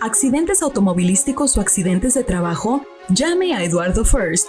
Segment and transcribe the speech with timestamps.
[0.00, 4.48] Accidentes automovilísticos o accidentes de trabajo, llame a Eduardo First.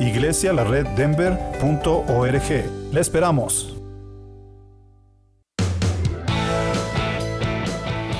[0.00, 2.92] iglesialareddenver.org.
[2.92, 3.76] Le esperamos.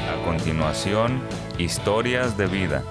[0.09, 1.21] A continuación,
[1.59, 2.85] historias de vida.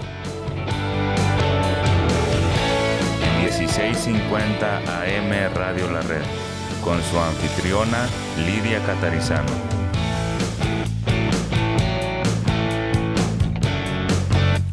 [3.42, 6.22] 1650 AM Radio La Red,
[6.84, 8.08] con su anfitriona
[8.46, 9.52] Lidia Catarizano.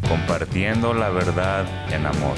[0.08, 2.36] Compartiendo la verdad en amor.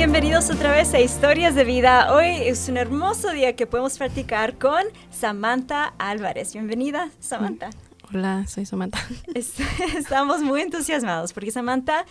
[0.00, 2.14] Bienvenidos otra vez a Historias de Vida.
[2.14, 6.54] Hoy es un hermoso día que podemos practicar con Samantha Álvarez.
[6.54, 7.68] Bienvenida, Samantha.
[8.12, 8.98] Hola, soy Samantha.
[9.96, 12.04] Estamos muy entusiasmados porque Samantha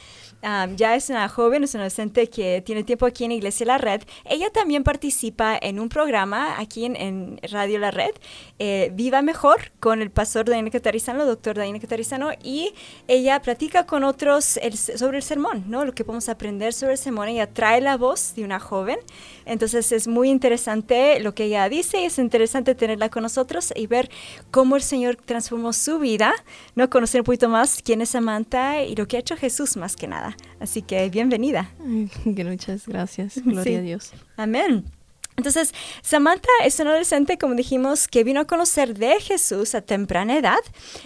[0.78, 4.04] ya es una joven, es una adolescente que tiene tiempo aquí en Iglesia La Red.
[4.24, 8.12] Ella también participa en un programa aquí en, Radio La Red,
[8.60, 12.74] eh, Viva Mejor, con el pastor Daniel Catarizano, doctor Daniel Catarizano, y
[13.10, 14.58] ella platica con otros
[14.96, 15.84] sobre el sermón, ¿no?
[15.84, 17.28] Lo que podemos aprender sobre el sermón.
[17.28, 19.00] Ella trae la voz de una joven.
[19.46, 23.88] Entonces es muy interesante lo que ella dice y es interesante tenerla con nosotros y
[23.88, 24.10] ver
[24.50, 26.36] cómo el Señor transformó su vida,
[26.76, 26.90] ¿no?
[26.90, 30.08] Conocer un poquito más quién es Samantha y lo que ha hecho Jesús más que
[30.08, 30.38] nada.
[30.60, 31.72] Así que bienvenida.
[32.26, 33.44] Muchas gracias.
[33.44, 34.12] Gloria a Dios.
[34.38, 34.86] Amén.
[35.40, 40.38] Entonces, Samantha es una adolescente, como dijimos, que vino a conocer de Jesús a temprana
[40.38, 40.60] edad,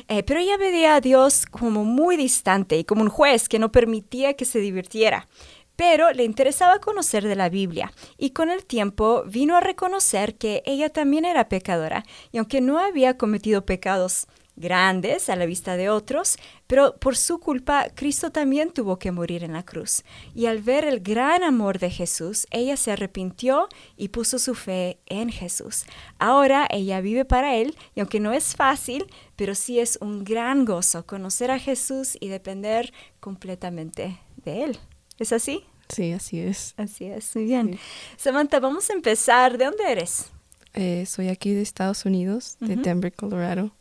[0.07, 3.71] eh, pero ella veía a Dios como muy distante y como un juez que no
[3.71, 5.27] permitía que se divirtiera
[5.75, 10.61] pero le interesaba conocer de la Biblia y con el tiempo vino a reconocer que
[10.65, 15.89] ella también era pecadora y aunque no había cometido pecados grandes a la vista de
[15.89, 20.03] otros, pero por su culpa Cristo también tuvo que morir en la cruz.
[20.33, 23.67] Y al ver el gran amor de Jesús, ella se arrepintió
[23.97, 25.85] y puso su fe en Jesús.
[26.19, 29.05] Ahora ella vive para Él y aunque no es fácil,
[29.35, 34.79] pero sí es un gran gozo conocer a Jesús y depender completamente de Él.
[35.19, 35.65] ¿Es así?
[35.89, 36.73] Sí, así es.
[36.77, 37.79] Así es, muy bien.
[38.17, 39.57] Samantha, vamos a empezar.
[39.57, 40.31] ¿De dónde eres?
[40.73, 43.71] Eh, soy aquí de Estados Unidos, de Denver, Colorado.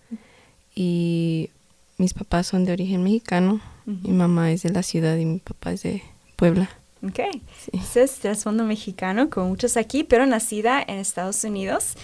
[0.74, 1.50] Y
[1.98, 3.60] mis papás son de origen mexicano.
[3.84, 6.02] Mi mamá es de la ciudad y mi papá es de
[6.36, 6.70] Puebla.
[7.04, 7.20] Ok.
[7.58, 7.98] Sí.
[7.98, 11.94] Es trasfondo mexicano, como muchos aquí, pero nacida en Estados Unidos.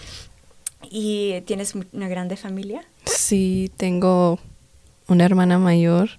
[0.90, 2.84] ¿Y tienes una grande familia?
[3.04, 4.38] Sí, tengo
[5.06, 6.10] una hermana mayor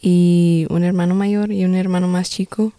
[0.00, 2.72] y un hermano mayor y un hermano más chico.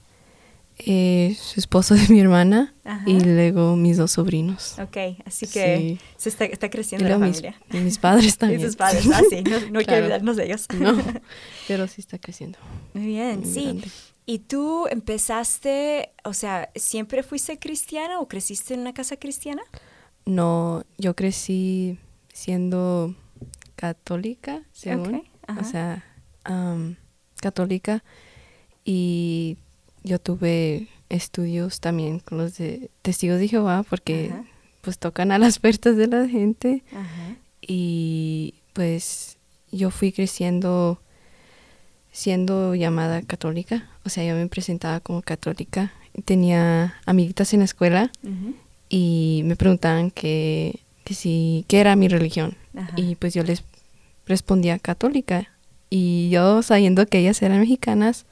[0.86, 2.74] Eh, su esposo de mi hermana
[3.06, 4.80] y luego mis dos sobrinos.
[4.80, 7.56] Ok, así que se está, está creciendo la familia.
[7.72, 8.62] y mis padres también.
[8.62, 10.68] y sus padres, ah, sí, no, no hay que olvidarnos de ellos.
[10.80, 10.98] no,
[11.68, 12.58] pero sí está creciendo.
[12.94, 13.82] Muy bien, sí.
[14.26, 19.64] ¿Y tú empezaste, o sea, siempre fuiste cristiana o creciste en una casa cristiana?
[20.26, 21.98] No, yo crecí
[22.32, 23.16] siendo
[23.76, 25.24] católica, según,
[25.60, 26.06] o sea,
[27.42, 28.04] católica
[28.86, 29.58] y
[30.04, 34.32] yo tuve estudios también con los de testigos de Jehová porque
[34.82, 36.84] pues tocan a las puertas de la gente.
[37.62, 39.38] Y pues
[39.72, 41.00] yo fui creciendo
[42.12, 45.94] siendo llamada católica, o sea, yo me presentaba como católica,
[46.26, 48.12] tenía amiguitas en la escuela
[48.90, 52.56] y me preguntaban que, que si, qué era mi religión.
[52.96, 53.64] Y pues yo les
[54.26, 55.50] respondía católica.
[55.90, 58.26] Y yo sabiendo que ellas eran mexicanas,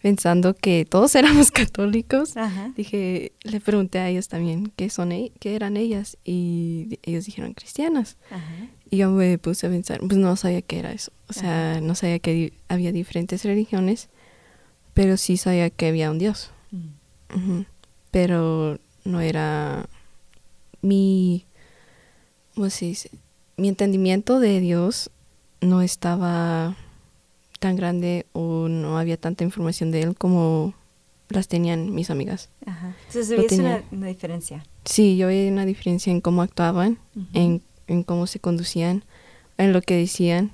[0.00, 2.34] pensando que todos éramos católicos,
[2.76, 7.54] dije, le pregunté a ellos también qué son e-, qué eran ellas y ellos dijeron
[7.54, 8.16] cristianas.
[8.90, 11.12] Y yo me puse a pensar, pues no sabía qué era eso.
[11.28, 14.08] O sea, no sabía que había diferentes religiones,
[14.94, 16.50] pero sí sabía que había un Dios.
[16.70, 17.60] Mm.
[18.10, 19.88] Pero no era
[20.80, 21.44] mi,
[22.54, 23.10] ¿cómo se dice?
[23.56, 25.10] Mi entendimiento de Dios
[25.60, 26.76] no estaba
[27.58, 30.74] tan grande o no había tanta información de él como
[31.28, 32.50] las tenían mis amigas.
[32.66, 32.94] Ajá.
[33.06, 34.64] Entonces veías una, una, diferencia.
[34.84, 36.98] Sí, yo veía una diferencia en cómo actuaban,
[37.34, 39.04] en, en, cómo se conducían,
[39.58, 40.52] en lo que decían.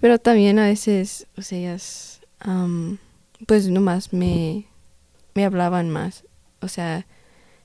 [0.00, 2.20] Pero también a veces, o sea, ellas,
[3.46, 4.66] pues nomás me,
[5.34, 6.24] me hablaban más.
[6.60, 7.06] O sea,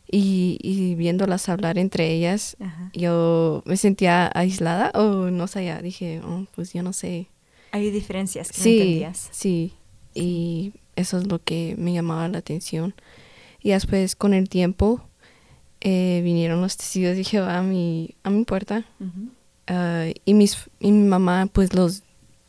[0.10, 2.58] y, y viéndolas hablar entre ellas,
[2.94, 7.30] yo me sentía aislada o no sabía, dije, oh, pues yo no sé
[7.74, 9.30] hay diferencias que sí, no entendías.
[9.32, 9.74] Sí,
[10.14, 12.94] y eso es lo que me llamaba la atención.
[13.64, 15.02] Y después, con el tiempo,
[15.82, 18.86] eh, vinieron los testigos de Jehová a mi, a mi puerta.
[19.66, 22.04] Ah, y, mis, y mi mamá, pues los,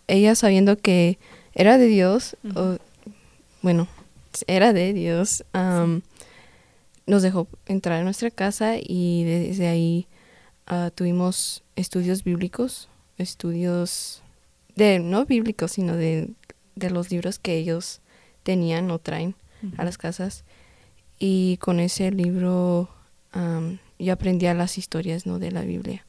[0.08, 1.18] ella sabiendo que
[1.54, 2.36] era de Dios,
[3.62, 3.88] bueno,
[4.46, 5.42] era de Dios,
[7.06, 10.06] nos dejó entrar a nuestra casa y desde ahí
[10.66, 14.20] ah, tuvimos estudios bíblicos, estudios
[14.76, 16.30] de no bíblicos, sino de,
[16.76, 18.00] los libros que ellos
[18.42, 19.34] tenían o traen
[19.76, 20.44] a las casas.
[21.18, 22.88] Y con ese libro
[23.98, 25.38] yo aprendía las historias ¿no?
[25.38, 26.04] de la Biblia.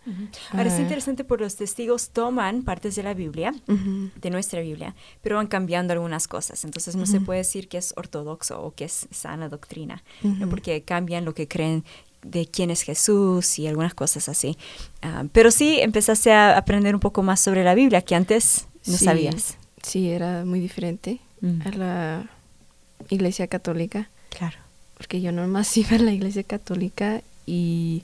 [0.52, 5.38] Ahora es interesante porque los testigos toman partes de la Biblia, de nuestra Biblia, pero
[5.38, 6.66] van cambiando algunas cosas.
[6.66, 10.04] Entonces no se puede decir que es ortodoxo o que es sana doctrina,
[10.50, 11.84] porque cambian lo que creen
[12.26, 14.58] de quién es Jesús y algunas cosas así.
[15.02, 18.98] Ah, pero sí empezaste a aprender un poco más sobre la Biblia que antes no
[18.98, 19.58] sabías.
[19.84, 21.62] Sí, era muy diferente mm.
[21.66, 22.30] a la
[23.10, 24.10] iglesia católica.
[24.30, 24.58] Claro.
[24.98, 28.04] Porque yo nomás iba a la iglesia católica y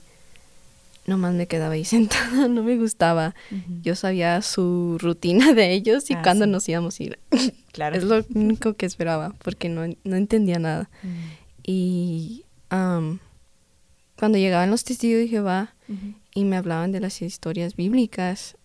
[1.06, 3.34] nomás me quedaba ahí sentada, no me gustaba.
[3.82, 7.18] Yo sabía su rutina de ellos y ah, cuándo nos íbamos a ir.
[7.72, 7.96] Claro.
[7.96, 10.90] es lo único que esperaba, porque no, no entendía nada.
[11.02, 11.08] Mm.
[11.64, 12.44] Y
[14.22, 15.74] cuando llegaban los testigos de Jehová
[16.32, 18.56] y me hablaban de las historias bíblicas,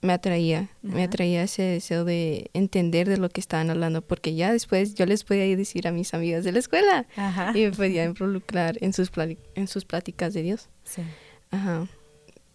[0.00, 4.52] me atraía, me atraía ese deseo de entender de lo que estaban hablando, porque ya
[4.52, 7.04] después yo les podía decir a mis amigas de la escuela
[7.52, 9.10] y me podía involucrar en sus,
[9.56, 10.68] en sus pláticas de Dios.
[10.84, 11.02] Sí.
[11.50, 11.88] Ajá.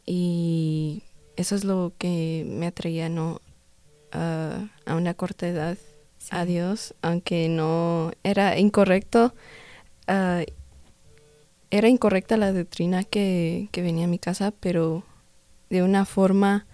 [0.05, 1.03] Y
[1.35, 3.41] eso es lo que me atraía, ¿no?
[4.13, 5.77] a una corta edad
[6.31, 9.33] a Dios, aunque no era incorrecto.
[10.07, 10.45] Uh,
[11.77, 15.03] era incorrecta la doctrina que, venía a mi casa, pero
[15.69, 16.65] de una forma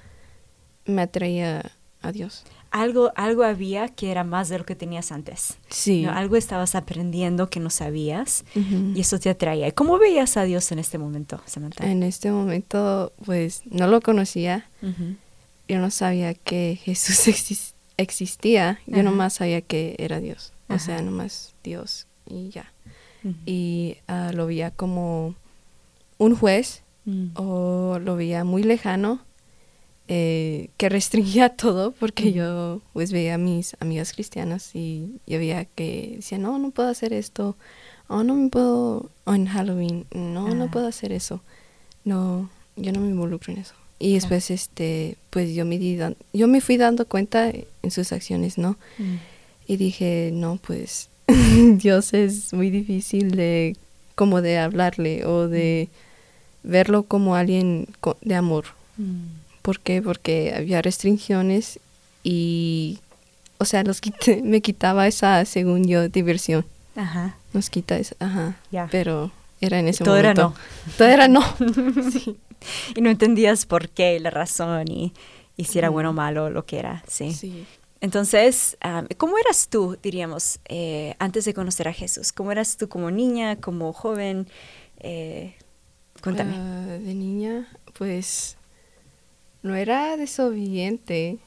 [0.85, 2.43] me atraía a Dios.
[2.69, 5.57] Algo, algo había que era más de lo que tenías antes.
[5.69, 6.05] Sí.
[6.05, 9.71] Algo estabas aprendiendo que no sabías y eso te atraía.
[9.71, 11.85] ¿Cómo veías a Dios en este momento, Samantha?
[11.89, 14.69] En este momento, pues no lo conocía.
[15.67, 17.27] yo no sabía que Jesús
[17.97, 22.71] existía, yo nomás sabía que era Dios, o sea, nomás Dios y ya.
[23.45, 25.35] Y ah, lo veía como
[26.17, 27.27] un juez mm.
[27.35, 29.21] o lo veía muy lejano
[30.07, 35.65] eh, que restringía todo porque yo pues veía a mis amigas cristianas y yo veía
[35.65, 37.55] que decía no no puedo hacer esto.
[38.07, 40.05] Oh no me puedo en Halloween.
[40.13, 41.41] No no puedo hacer eso.
[42.03, 45.99] No yo no me involucro en eso y después este pues yo me di,
[46.33, 49.15] yo me fui dando cuenta en sus acciones no mm.
[49.67, 51.10] y dije no pues
[51.77, 53.75] Dios es muy difícil de
[54.15, 55.89] como de hablarle o de
[56.63, 56.69] mm.
[56.69, 57.87] verlo como alguien
[58.21, 58.65] de amor
[58.97, 59.41] mm.
[59.61, 60.01] ¿Por qué?
[60.01, 61.79] Porque había restricciones
[62.23, 62.99] y,
[63.57, 64.01] o sea, los
[64.43, 66.65] me quitaba esa, según yo, diversión.
[66.95, 67.37] Ajá.
[67.53, 68.57] Nos quita esa, ajá.
[68.91, 70.53] Pero era en ese Todo momento.
[70.97, 71.43] Todo era no.
[71.57, 72.11] Todo era no.
[72.11, 72.37] sí.
[72.95, 75.13] Y no entendías por qué, la razón y,
[75.57, 77.33] y si era bueno o malo, lo que era, sí.
[77.33, 77.65] sí.
[78.01, 78.77] Entonces,
[79.17, 82.31] ¿cómo eras tú, diríamos, eh, antes de conocer a Jesús?
[82.31, 84.47] ¿Cómo eras tú como niña, como joven?
[84.99, 85.53] Eh,
[86.21, 86.55] cuéntame.
[86.57, 88.57] Ah, de niña, pues
[89.61, 91.37] no era desobediente,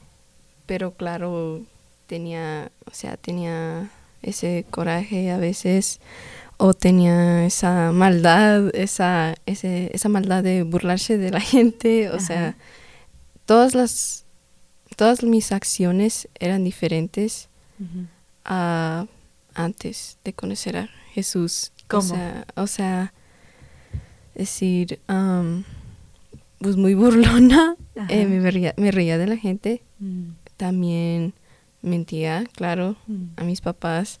[0.65, 1.61] pero claro,
[2.07, 5.99] tenía, o sea, tenía ese coraje a veces
[6.57, 12.55] o tenía esa maldad, esa, ese, esa maldad de burlarse de la gente, o sea,
[13.45, 14.24] todas las,
[14.95, 17.49] todas mis acciones eran diferentes
[18.43, 19.05] a
[19.53, 21.71] antes de conocer a Jesús.
[21.87, 22.13] ¿Cómo?
[22.13, 23.13] O sea, o sea
[24.35, 24.99] decir,
[26.59, 27.75] pues muy burlona,
[28.09, 30.29] eh, me, reía, me, reía, de la gente, mm.
[30.57, 31.33] también
[31.81, 33.23] mentía, claro, mm.
[33.37, 34.19] a mis papás,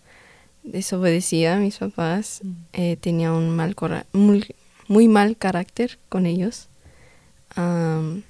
[0.63, 2.51] desobedecía a mis papás, mm.
[2.73, 3.75] eh, tenía un mal
[4.13, 4.55] muy,
[4.87, 6.69] muy mal carácter con ellos.
[7.57, 8.23] Um,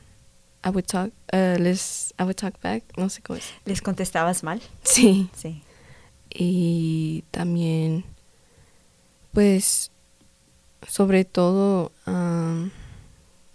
[0.66, 3.54] I would talk, uh, les, I would talk back, no sé cómo es.
[3.66, 4.60] ¿Les contestabas mal?
[4.82, 5.30] Sí.
[5.36, 5.62] Sí.
[6.34, 8.04] Y también,
[9.32, 9.92] pues,
[10.88, 12.72] sobre todo, um,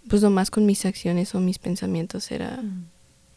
[0.09, 2.85] pues nomás con mis acciones o mis pensamientos era mm.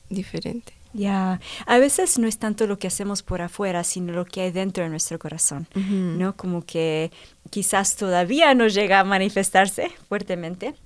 [0.08, 0.72] diferente.
[0.92, 4.52] Ya, a veces no es tanto lo que hacemos por afuera, sino lo que hay
[4.52, 6.36] dentro de nuestro corazón, ¿no?
[6.36, 7.10] Como que
[7.50, 10.76] quizás todavía no llega a manifestarse fuertemente,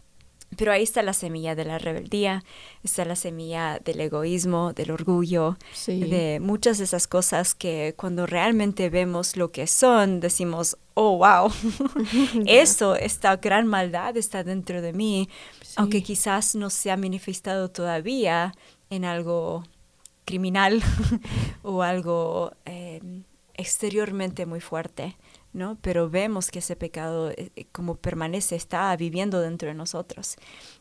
[0.56, 2.42] pero ahí está la semilla de la rebeldía,
[2.82, 8.88] está la semilla del egoísmo, del orgullo, de muchas de esas cosas que cuando realmente
[8.90, 11.52] vemos lo que son, decimos, oh, wow,
[12.46, 15.28] eso, esta gran maldad está dentro de mí,
[15.76, 18.54] aunque quizás no se ha manifestado todavía
[18.90, 19.64] en algo
[20.24, 20.82] criminal
[21.62, 23.00] o algo eh,
[23.54, 25.16] exteriormente muy fuerte.
[25.52, 25.78] ¿No?
[25.80, 30.36] Pero vemos que ese pecado, eh, eh, como permanece, está viviendo dentro de nosotros.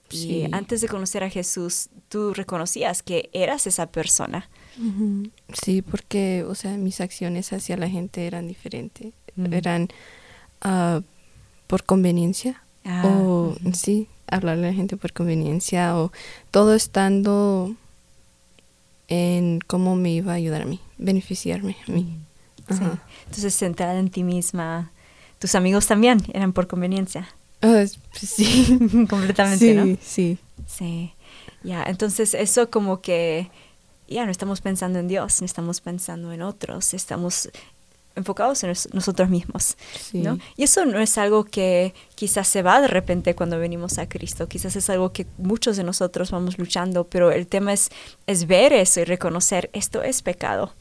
[0.10, 4.50] Y antes de conocer a Jesús, tú reconocías que eras esa persona.
[5.62, 9.14] Sí, porque, o sea, mis acciones hacia la gente eran diferentes.
[9.52, 9.90] Eran
[10.64, 11.02] uh,
[11.68, 12.64] por conveniencia.
[12.86, 15.98] Ah, o, sí, hablarle a la gente por conveniencia.
[15.98, 16.12] O
[16.52, 17.76] todo estando
[19.10, 22.18] en cómo me iba a ayudar a mí, beneficiarme a mí.
[22.70, 24.92] Entonces, centrada en ti misma.
[25.40, 27.30] ¿Tus amigos también eran por conveniencia?
[27.62, 27.84] Ah,
[28.14, 28.78] sí.
[29.10, 29.98] Completamente, ¿no?
[30.02, 31.14] Sí, sí.
[31.64, 33.50] Ya, entonces eso como que
[34.08, 37.50] ya no estamos pensando en Dios, no estamos pensando en otros, estamos
[38.16, 39.78] enfocados en nosotros mismos,
[40.12, 40.40] ¿no?
[40.56, 44.48] Y eso no es algo que quizás se va de repente cuando venimos a Cristo,
[44.48, 47.90] quizás es algo que muchos de nosotros vamos luchando, pero el tema es,
[48.26, 50.74] es ver eso y reconocer esto es pecado,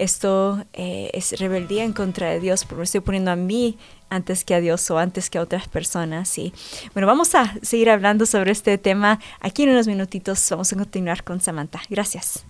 [0.00, 3.78] esto eh, es rebeldía en contra de Dios, porque me estoy poniendo a mí
[4.08, 6.36] antes que a Dios o antes que a otras personas.
[6.38, 6.52] Y
[6.94, 10.46] bueno, vamos a seguir hablando sobre este tema aquí en unos minutitos.
[10.50, 11.80] Vamos a continuar con Samantha.
[11.88, 12.44] Gracias.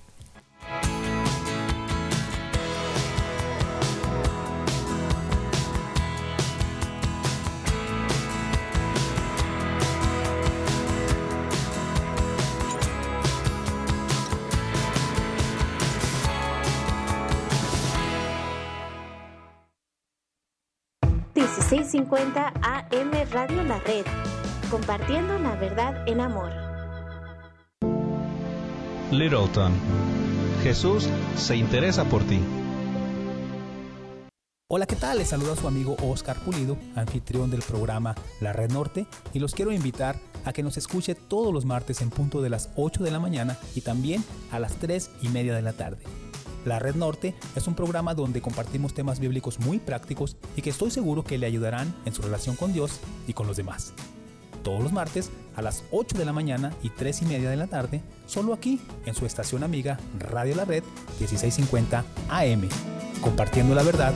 [22.00, 24.07] 650 AM Radio La Red,
[24.71, 26.50] compartiendo la verdad en amor.
[29.11, 29.73] Littleton.
[30.62, 32.40] Jesús se interesa por ti.
[34.69, 35.19] Hola, ¿qué tal?
[35.19, 39.73] Les saluda su amigo Oscar Pulido, anfitrión del programa La Red Norte, y los quiero
[39.73, 40.16] invitar
[40.47, 43.59] a que nos escuche todos los martes en punto de las 8 de la mañana
[43.75, 46.02] y también a las 3 y media de la tarde.
[46.64, 50.90] La Red Norte es un programa donde compartimos temas bíblicos muy prácticos y que estoy
[50.90, 53.93] seguro que le ayudarán en su relación con Dios y con los demás.
[54.62, 57.67] Todos los martes a las 8 de la mañana y 3 y media de la
[57.67, 60.85] tarde, solo aquí, en su estación amiga Radio La Red
[61.19, 62.69] 1650 AM,
[63.23, 64.12] compartiendo la verdad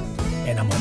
[0.46, 0.76] en amor.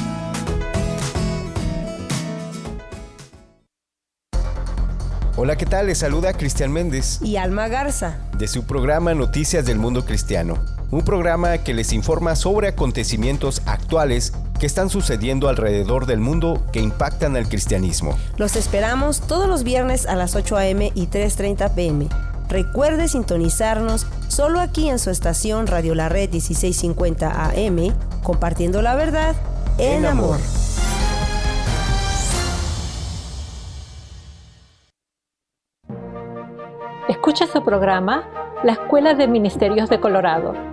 [5.35, 5.87] Hola, ¿qué tal?
[5.87, 11.03] Les saluda Cristian Méndez y Alma Garza de su programa Noticias del Mundo Cristiano, un
[11.03, 17.35] programa que les informa sobre acontecimientos actuales que están sucediendo alrededor del mundo que impactan
[17.35, 18.15] al cristianismo.
[18.37, 20.91] Los esperamos todos los viernes a las 8 a.m.
[20.93, 22.09] y 3.30 p.m.
[22.47, 29.35] Recuerde sintonizarnos solo aquí en su estación Radio La Red 1650 AM, compartiendo la verdad
[29.79, 30.37] en, amor.
[37.09, 38.23] Escucha su programa
[38.63, 40.72] La Escuela de Ministerios de Colorado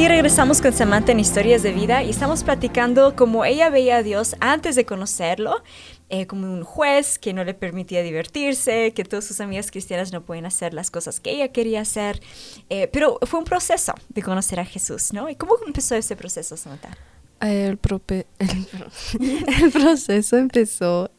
[0.00, 4.02] Aquí regresamos con Samantha en Historias de Vida y estamos platicando cómo ella veía a
[4.02, 5.62] Dios antes de conocerlo,
[6.08, 10.22] eh, como un juez que no le permitía divertirse, que todas sus amigas cristianas no
[10.22, 12.22] pueden hacer las cosas que ella quería hacer.
[12.70, 15.28] Eh, pero fue un proceso de conocer a Jesús, ¿no?
[15.28, 16.96] ¿Y cómo empezó ese proceso, Samantha?
[17.42, 17.78] El,
[18.38, 21.10] el, proceso empezó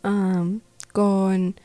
[0.92, 1.56] con,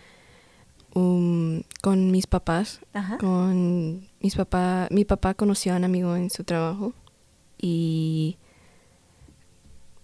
[0.93, 2.81] con mis papás,
[3.19, 6.93] con mis papá, mi papá conoció a un amigo en su trabajo
[7.61, 8.37] y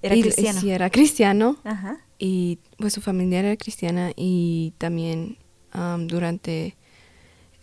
[0.03, 0.61] era cristiano.
[0.61, 1.57] Sí, era cristiano.
[2.19, 5.39] Y pues su familia era cristiana y también
[6.07, 6.77] durante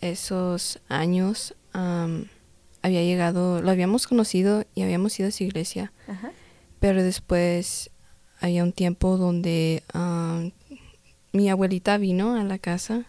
[0.00, 5.92] esos años había llegado, lo habíamos conocido y habíamos ido a su iglesia.
[6.78, 7.90] Pero después
[8.40, 9.82] había un tiempo donde
[11.32, 13.04] mi abuelita vino a la casa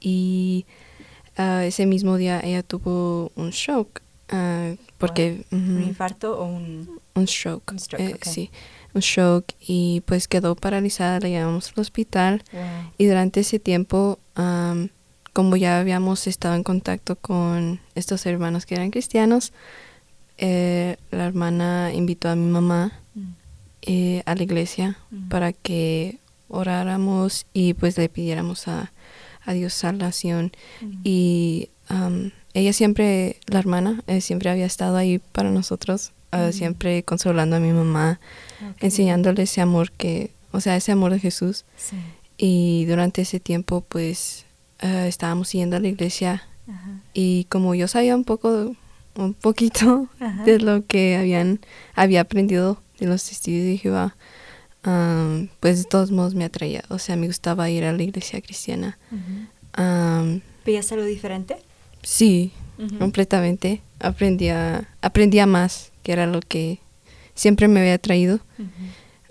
[0.00, 0.66] y
[1.36, 4.02] Ah, ese mismo día ella tuvo un shock.
[4.32, 8.50] Uh, porque un infarto o un un stroke, eh, sí
[8.94, 12.42] un shock y pues quedó paralizada la llevamos al hospital
[12.96, 14.20] y durante ese tiempo
[15.32, 19.52] como ya habíamos estado en contacto con estos hermanos que eran cristianos
[20.38, 23.22] eh, la hermana invitó a mi mamá mm.
[23.82, 25.28] eh, a la iglesia mm.
[25.28, 28.92] para que oráramos y pues le pidiéramos a
[29.44, 30.52] a Dios salvación.
[31.02, 31.70] Y
[32.54, 37.60] ella siempre, la hermana, eh, siempre había estado ahí para nosotros, ah, siempre consolando a
[37.60, 38.20] mi mamá,
[38.80, 41.64] enseñándole ese amor que, o sea, ese amor de Jesús.
[42.36, 44.46] Y durante ese tiempo, pues,
[44.80, 46.44] ah, estábamos yendo a la iglesia
[47.12, 48.76] y como yo sabía un poco,
[49.16, 50.08] un poquito
[50.44, 51.60] de lo que habían,
[51.94, 54.16] había aprendido de los testigos de Jehová,
[55.60, 56.82] pues de todos modos me atraía.
[56.88, 58.98] O sea, me gustaba ir a la iglesia cristiana.
[60.64, 61.56] ¿Veías algo diferente?
[62.02, 62.52] Sí,
[62.98, 63.82] completamente.
[63.98, 66.78] Aprendía, aprendía más, que era lo que
[67.34, 68.40] siempre me había atraído,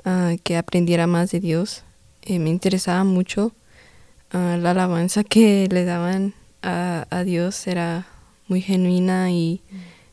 [0.05, 1.83] ah, que aprendiera más de Dios.
[2.21, 3.53] Eh, me interesaba mucho
[4.31, 8.05] la alabanza que le daban a, a, Dios, era
[8.47, 9.61] muy genuina y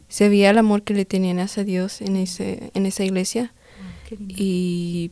[0.08, 3.52] se veía el amor que le tenían hacia Dios en, ese, en esa iglesia.
[3.52, 5.10] Ah, y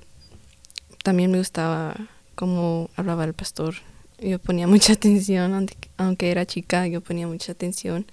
[1.03, 1.97] también me gustaba
[2.35, 3.75] cómo hablaba el pastor.
[4.19, 8.07] Yo ponía mucha atención, aunque era chica, yo ponía mucha atención.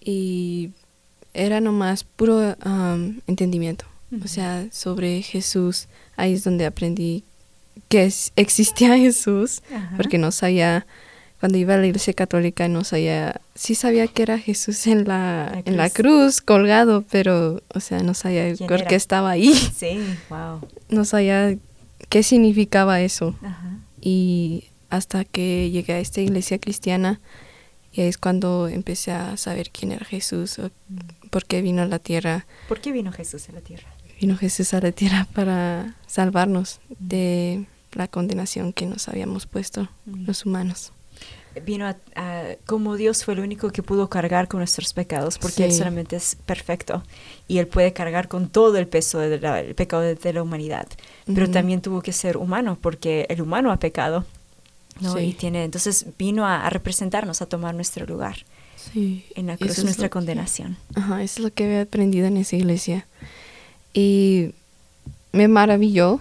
[0.00, 0.70] Y
[1.34, 2.56] era nomás puro
[3.26, 3.84] entendimiento.
[4.24, 7.24] O sea, sobre Jesús, ahí es donde aprendí
[7.88, 9.62] que existía Jesús,
[9.96, 10.86] porque no sabía,
[11.40, 15.62] cuando iba a la iglesia católica no sabía, sí sabía que era Jesús en la,
[15.64, 19.54] en la cruz colgado, pero, o sea, no sabía por qué estaba ahí.
[19.54, 20.60] Sí, wow.
[20.88, 21.56] No sabía
[22.08, 23.36] qué significaba eso.
[24.00, 27.20] Y hasta que llegué a esta iglesia cristiana,
[27.92, 31.28] y es cuando empecé a saber quién era Jesús, mm.
[31.30, 32.46] por qué vino a la tierra.
[32.68, 33.88] ¿Por qué vino Jesús a la tierra?
[34.20, 36.94] Vino Jesús a la tierra para salvarnos mm.
[36.98, 40.26] de la condenación que nos habíamos puesto mm.
[40.26, 40.92] los humanos
[41.60, 45.72] vino a, como Dios fue el único que pudo cargar con nuestros pecados, porque Él
[45.72, 47.02] solamente es perfecto
[47.46, 50.86] y Él puede cargar con todo el peso del pecado de, la humanidad.
[51.26, 54.24] Pero también tuvo que ser humano, porque el humano ha pecado.
[55.00, 55.18] ¿No?
[55.20, 58.36] Y tiene, entonces vino a, representarnos, a tomar nuestro lugar
[58.94, 60.76] en la cruz, nuestra condenación.
[60.94, 63.06] ajá, eso es lo que había aprendido en esa iglesia.
[63.92, 64.52] Y
[65.32, 66.20] me maravilló,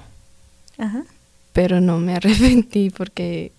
[1.54, 3.52] pero no me arrepentí porque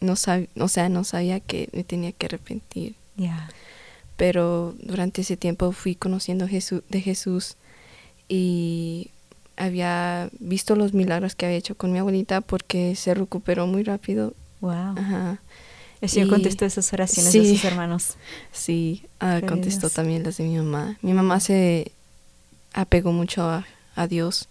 [0.00, 2.94] no sabía, o sea, no sabía que me tenía que arrepentir.
[4.16, 7.56] Pero durante ese tiempo fui conociendo Jesús, de Jesús
[8.28, 9.10] y
[9.56, 14.34] había visto los milagros que había hecho con mi abuelita porque se recuperó muy rápido.
[14.60, 14.98] Wow.
[14.98, 15.38] Ajá.
[16.00, 18.16] El Señor contestó esas oraciones de sus hermanos.
[18.52, 20.96] Sí, ah, contestó también las de mi mamá.
[21.02, 21.92] Mi mamá se
[22.72, 24.48] apegó mucho a, Dios.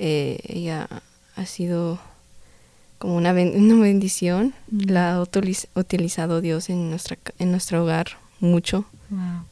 [0.00, 0.88] Eh, ella
[1.36, 2.00] ha sido
[2.98, 4.54] como una, una bendición.
[4.68, 8.84] La ha utilizado Dios en, nuestra, en nuestro hogar mucho,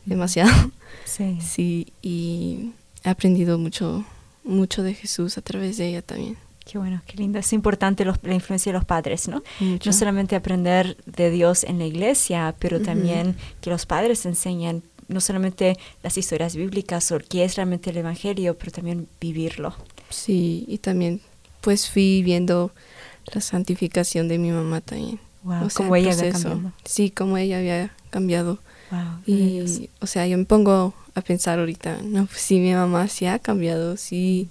[0.05, 0.53] demasiado.
[1.07, 1.39] Sí.
[1.41, 4.05] sí, y he aprendido mucho,
[4.43, 6.39] mucho de Jesús a través de ella también.
[6.65, 7.39] Qué bueno, qué lindo.
[7.39, 9.43] Es importante la influencia de los padres, ¿no?
[9.61, 15.21] No solamente aprender de Dios en la iglesia, pero también que los padres enseñan no
[15.21, 19.75] solamente las historias bíblicas o qué es realmente el Evangelio, pero también vivirlo.
[20.09, 21.21] Sí, y también
[21.61, 22.73] pues fui viendo
[23.33, 25.21] la santificación de mi mamá también.
[25.43, 26.73] Wow, como ella había cambiado.
[26.85, 28.59] Sí, como ella había cambiado.
[28.91, 33.09] Wow, y, o sea, yo me pongo a pensar ahorita, no, pues sí, mi mamá
[33.09, 34.49] sí ha cambiado, sí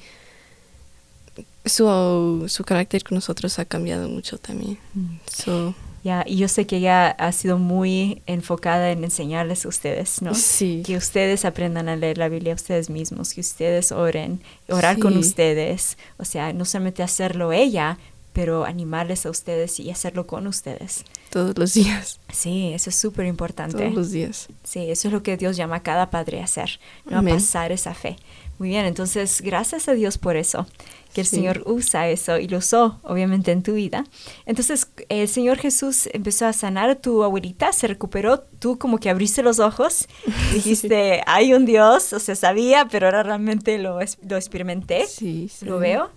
[1.65, 4.77] su, su carácter con nosotros ha cambiado mucho también.
[4.93, 5.69] Mm.
[6.03, 10.35] Ya, y yo sé que ella ha sido muy enfocada en enseñarles a ustedes, ¿no?
[10.35, 10.83] Sí.
[10.85, 15.97] Que ustedes aprendan a leer la Biblia ustedes mismos, que ustedes oren, orar con ustedes.
[16.17, 17.97] O sea, no solamente hacerlo ella,
[18.33, 21.05] pero animarles a ustedes y hacerlo con ustedes.
[21.29, 22.19] Todos los días.
[22.33, 23.77] Sí, eso es súper importante.
[23.77, 24.49] Todos los días.
[24.65, 27.19] Sí, eso es lo que Dios llama a cada padre a hacer, ¿no?
[27.19, 28.17] a pasar esa fe.
[28.59, 30.67] Muy bien, entonces gracias a Dios por eso
[31.13, 34.05] que el Señor usa eso y lo usó obviamente en tu vida.
[34.45, 39.09] Entonces el Señor Jesús empezó a sanar a tu abuelita, se recuperó, tú como que
[39.09, 40.07] abriste los ojos,
[40.53, 45.79] dijiste, hay un Dios, o sea, sabía, pero ahora realmente lo, lo experimenté, sí, lo
[45.79, 46.09] veo.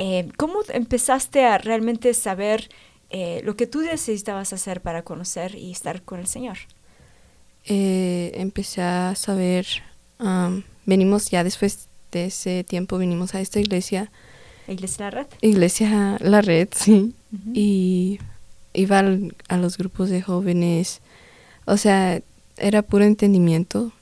[0.00, 2.68] Eh, ¿Cómo empezaste a realmente saber
[3.10, 6.58] eh, lo que tú necesitabas hacer para conocer y estar con el Señor?
[7.64, 9.66] Eh, empecé a saber,
[10.86, 14.10] venimos ya después de ese tiempo, venimos a esta iglesia
[14.68, 15.26] Iglesia La Red.
[15.40, 17.14] Iglesia La Red, sí.
[17.54, 18.18] Y
[18.72, 19.00] iba
[19.48, 21.00] a los grupos de jóvenes.
[21.64, 22.20] O sea,
[22.56, 23.92] era puro entendimiento.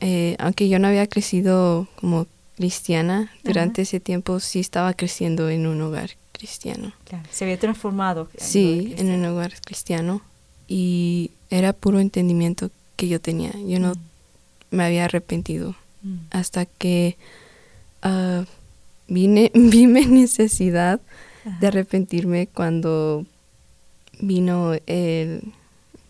[0.00, 5.66] Eh, aunque yo no había crecido como cristiana, durante ese tiempo sí estaba creciendo en
[5.66, 6.92] un hogar cristiano.
[7.30, 8.28] se había transformado.
[8.34, 10.22] En sí, en un hogar cristiano.
[10.68, 13.52] Y era puro entendimiento que yo tenía.
[13.66, 13.94] Yo no
[14.70, 15.74] me había arrepentido.
[16.30, 17.16] Hasta que
[18.04, 18.44] uh,
[19.08, 21.00] vine, vi mi necesidad
[21.60, 23.24] de arrepentirme cuando
[24.18, 25.52] vino el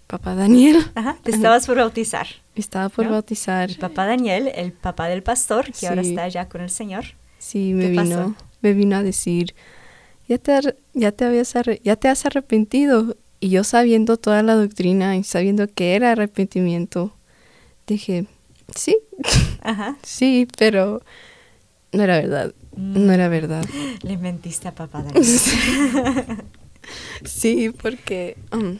[0.06, 0.78] papá Daniel.
[0.94, 2.26] Ajá, te estabas por bautizar.
[2.54, 3.70] Estaba por bautizar.
[3.70, 7.04] El papá Daniel, el papá del pastor, que ahora está allá con el Señor.
[7.38, 9.54] Sí, me vino, me vino a decir,
[10.26, 11.54] ya te, ya, te habías
[11.85, 13.16] ya te has arrepentido.
[13.38, 17.12] Y yo sabiendo toda la doctrina y sabiendo que era arrepentimiento,
[17.87, 18.26] dije,
[18.74, 18.98] sí,
[19.61, 19.96] Ajá.
[20.02, 21.02] sí, pero
[21.92, 22.54] no era verdad.
[22.76, 23.64] No era verdad.
[24.02, 25.04] Le mentiste a papá
[27.24, 28.78] sí, porque um,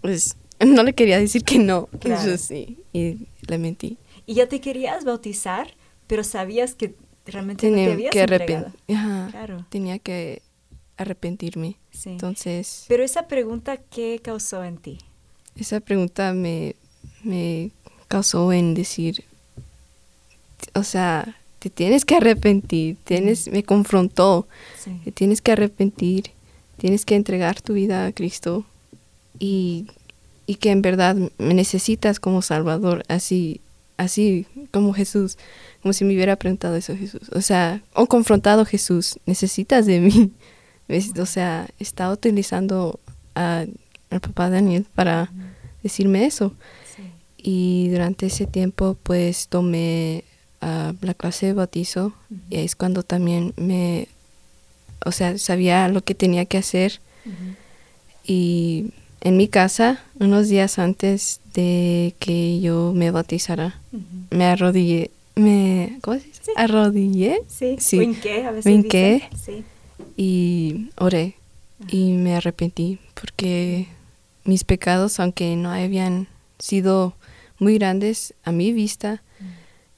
[0.00, 1.86] pues no le quería decir que no.
[2.00, 2.36] Claro.
[2.36, 3.96] sí, y le mentí.
[4.26, 5.74] Y ya te querías bautizar,
[6.06, 6.94] pero sabías que
[7.26, 8.72] realmente Tenía no te habías que arrepentir.
[8.86, 9.66] Claro.
[9.70, 10.42] Tenía que
[10.96, 11.76] arrepentirme.
[11.90, 12.10] Sí.
[12.10, 12.84] Entonces.
[12.88, 14.98] Pero esa pregunta, ¿qué causó en ti?
[15.56, 16.76] Esa pregunta me,
[17.24, 17.70] me
[18.08, 19.24] causó en decir,
[20.74, 24.48] o sea, te tienes que arrepentir, tienes, me confrontó,
[25.04, 26.30] te tienes que arrepentir,
[26.78, 28.64] tienes que entregar tu vida a Cristo
[29.38, 29.86] y,
[30.46, 33.60] y, que en verdad me necesitas como Salvador, así,
[33.98, 35.36] así como Jesús,
[35.82, 40.32] como si me hubiera preguntado eso Jesús, o sea, o confrontado Jesús, necesitas de mí,
[41.20, 42.98] o sea, está utilizando
[43.34, 43.66] a,
[44.08, 45.30] al papá Daniel para
[45.82, 46.54] decirme eso.
[47.42, 50.24] Y durante ese tiempo pues tomé
[50.60, 52.12] la clase de bautizo
[52.50, 54.08] y es cuando también me,
[55.04, 57.00] o sea, sabía lo que tenía que hacer.
[58.24, 63.80] Y en mi casa, unos días antes de que yo me bautizara,
[64.30, 66.52] me arrodillé, me, ¿cómo se dice?
[66.56, 67.42] Arrodillé.
[67.48, 67.98] Sí, sí.
[68.44, 68.64] a veces
[69.44, 69.64] Sí.
[70.16, 71.36] Y oré
[71.88, 73.88] y me arrepentí porque
[74.44, 77.14] mis pecados, aunque no habían sido
[77.58, 79.22] muy grandes a mi vista,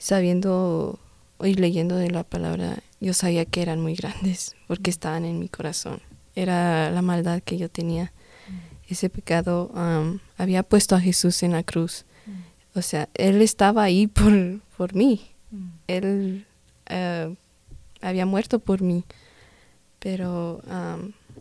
[0.03, 0.99] sabiendo
[1.41, 5.49] y leyendo de la palabra, yo sabía que eran muy grandes porque estaban en mi
[5.49, 6.01] corazón.
[6.35, 8.13] Era la maldad que yo tenía.
[8.89, 9.71] Ese pecado
[10.37, 12.05] había puesto a Jesús en la cruz.
[12.75, 15.21] O sea, Él estaba ahí por, por mí.
[15.87, 16.47] Él
[16.87, 17.35] eh,
[18.01, 19.05] había muerto por mí.
[20.01, 20.61] Pero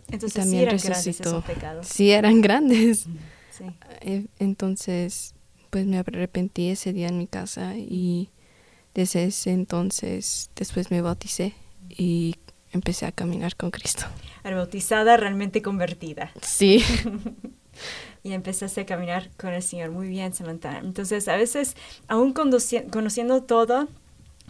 [0.10, 1.43] Entonces también sí eran resucitó.
[1.60, 1.88] grandes.
[1.88, 3.06] Sí, eran grandes.
[3.58, 3.63] Sí.
[4.02, 5.34] Eh, Entonces,
[5.71, 8.30] pues me arrepentí ese día en mi casa y
[8.93, 11.54] desde ese entonces después me bauticé
[11.89, 12.36] y
[12.71, 14.06] empecé a caminar con Cristo.
[14.43, 16.32] Bautizada, realmente convertida.
[16.41, 16.84] Sí.
[18.23, 19.91] y empezaste a caminar con el Señor.
[19.91, 20.80] Muy bien, Samantha.
[20.80, 21.75] Entonces, a veces,
[22.08, 23.88] aún conociendo todo,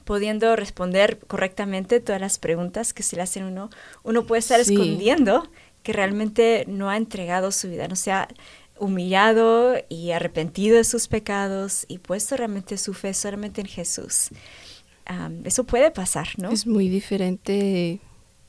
[0.05, 3.69] pudiendo responder correctamente todas las preguntas que se le hacen a uno,
[4.03, 4.73] uno puede estar Sí.
[4.73, 5.49] escondiendo
[5.83, 8.27] que realmente no ha entregado su vida, no se ha
[8.81, 14.29] humillado y arrepentido de sus pecados y puesto realmente su fe solamente en Jesús.
[15.43, 16.49] Eso puede pasar, ¿no?
[16.49, 17.99] Es muy diferente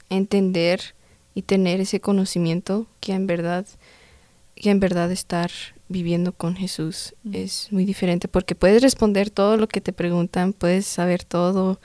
[0.09, 0.95] entender
[1.35, 3.67] y tener ese conocimiento que en verdad
[4.55, 5.51] que en verdad estar
[5.89, 10.87] viviendo con Jesús es muy diferente porque puedes responder todo lo que te preguntan, puedes
[10.87, 11.79] saber todo,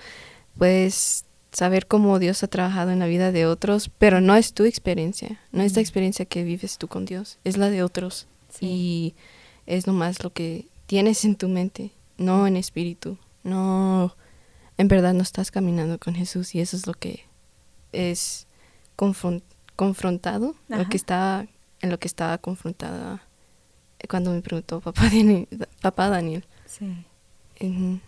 [0.58, 4.64] puedes saber cómo Dios ha trabajado en la vida de otros, pero no es tu
[4.64, 8.28] experiencia, no es la experiencia que vives tú con Dios, es la de otros
[8.62, 9.15] y
[9.65, 14.15] es nomás lo que tienes en tu mente, no en espíritu, no
[14.78, 17.26] en verdad no estás caminando con Jesús y eso es lo que
[17.91, 18.48] es
[18.98, 19.41] confron-
[19.76, 21.48] confrontado, lo que estaba,
[21.82, 23.24] en lo que estaba confrontada
[24.10, 25.48] cuando me preguntó papá Daniel.
[25.82, 26.46] Papá Daniel.
[26.65, 26.93] Sí.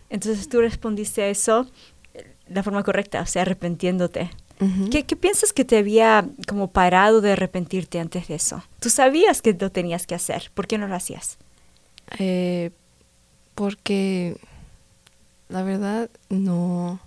[0.10, 1.66] Entonces tú respondiste a eso
[2.14, 3.44] eh, de la forma correcta, o sea,
[4.92, 8.62] ¿Qué, qué piensas que te había como parado de arrepentirte antes de eso?
[8.82, 11.38] Tú sabías que lo tenías que hacer, ¿por qué no lo hacías?
[12.18, 12.72] Eh,
[13.56, 14.36] porque
[15.48, 17.00] la verdad no.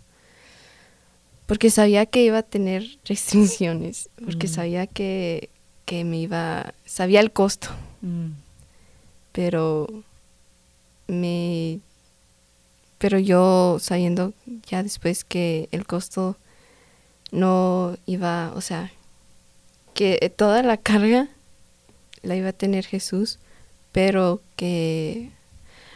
[1.47, 4.51] Porque sabía que iba a tener restricciones, porque Mm.
[4.51, 5.51] sabía que,
[5.85, 6.73] que me iba.
[6.87, 7.69] Sabía el costo,
[9.33, 9.89] pero
[11.07, 11.81] me.
[12.99, 14.33] Pero yo sabiendo
[14.67, 16.37] ya después que el costo
[17.33, 18.93] no iba, o sea,
[19.95, 21.29] que toda la carga
[22.23, 23.39] la iba a tener Jesús,
[23.91, 25.31] pero que...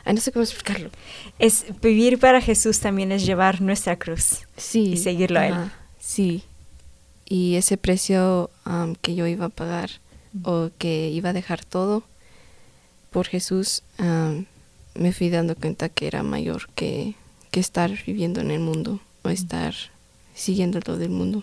[0.04, 0.90] Ay, no sé cómo explicarlo.
[1.38, 4.92] Es vivir para Jesús también es llevar nuestra cruz Sí.
[4.92, 5.54] y seguirlo a Él.
[6.00, 6.42] Sí.
[7.24, 9.90] Y ese precio am, que yo iba a pagar
[10.44, 12.04] o que iba a dejar todo
[13.10, 13.82] por Jesús,
[14.94, 17.14] me fui dando cuenta que era mayor que,
[17.50, 19.74] que estar viviendo en el mundo o estar
[20.36, 21.42] siguiendo lo del mundo.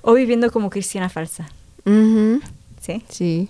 [0.00, 1.50] O viviendo como cristiana falsa.
[1.84, 2.40] Ujú.
[2.80, 3.02] ¿Sí?
[3.08, 3.48] Sí.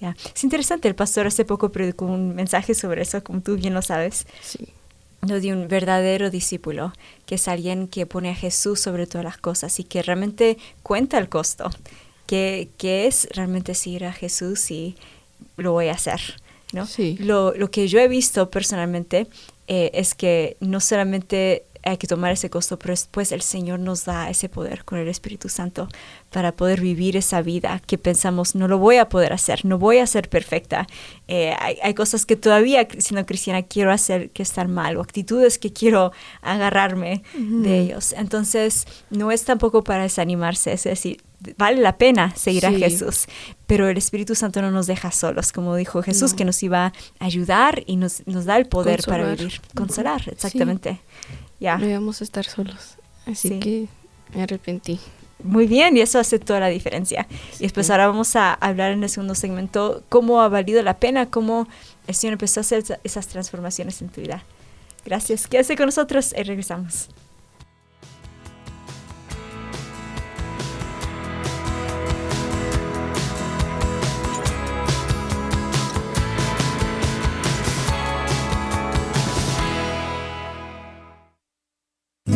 [0.00, 0.16] Ya.
[0.34, 3.80] Es interesante, el pastor hace poco predicó un mensaje sobre eso, como tú bien lo
[3.80, 4.26] sabes.
[4.42, 4.68] Sí.
[5.26, 6.92] Lo de un verdadero discípulo,
[7.24, 11.16] que es alguien que pone a Jesús sobre todas las cosas y que realmente cuenta
[11.16, 11.70] el costo,
[12.26, 14.96] que, que es realmente seguir a Jesús y
[15.56, 16.20] lo voy a hacer.
[16.72, 16.86] ¿no?
[16.86, 17.16] Sí.
[17.20, 19.28] Lo, lo que yo he visto personalmente
[19.68, 24.04] eh, es que no solamente hay que tomar ese costo, pero después el Señor nos
[24.04, 25.88] da ese poder con el Espíritu Santo
[26.30, 29.98] para poder vivir esa vida que pensamos, no lo voy a poder hacer, no voy
[29.98, 30.86] a ser perfecta.
[31.28, 35.58] Eh, hay, hay cosas que todavía, siendo cristiana, quiero hacer que están mal, o actitudes
[35.58, 38.12] que quiero agarrarme de ellos.
[38.12, 41.22] Entonces, no es tampoco para desanimarse, es decir,
[41.58, 42.72] vale la pena seguir a.
[42.72, 43.26] Jesús,
[43.66, 46.36] pero el Espíritu Santo no nos deja solos, como dijo Jesús, No.
[46.36, 46.92] que nos iba a
[47.24, 49.60] ayudar y nos, nos da el poder para vivir.
[49.74, 50.58] Consolar, Sí.
[51.64, 51.78] Ya.
[51.78, 52.96] No íbamos a estar solos.
[53.26, 53.58] Así Sí.
[53.60, 53.88] que
[54.34, 55.00] me arrepentí.
[55.42, 57.26] Muy bien, y eso hace toda la diferencia.
[57.58, 61.30] Y después ahora vamos a hablar en el segundo segmento cómo ha valido la pena,
[61.30, 61.66] cómo
[62.06, 64.44] el Señor empezó a hacer esa- esas transformaciones en tu vida.
[65.04, 65.46] Gracias.
[65.46, 67.08] Quédese con nosotros y regresamos.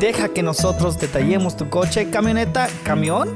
[0.00, 3.28] Deja que nosotros detallemos tu coche, camioneta, camión.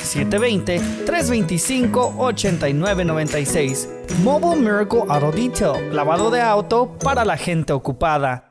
[1.07, 3.87] 720-325-8996.
[4.21, 5.95] Mobile Miracle Auto Detail.
[5.95, 8.50] Lavado de auto para la gente ocupada.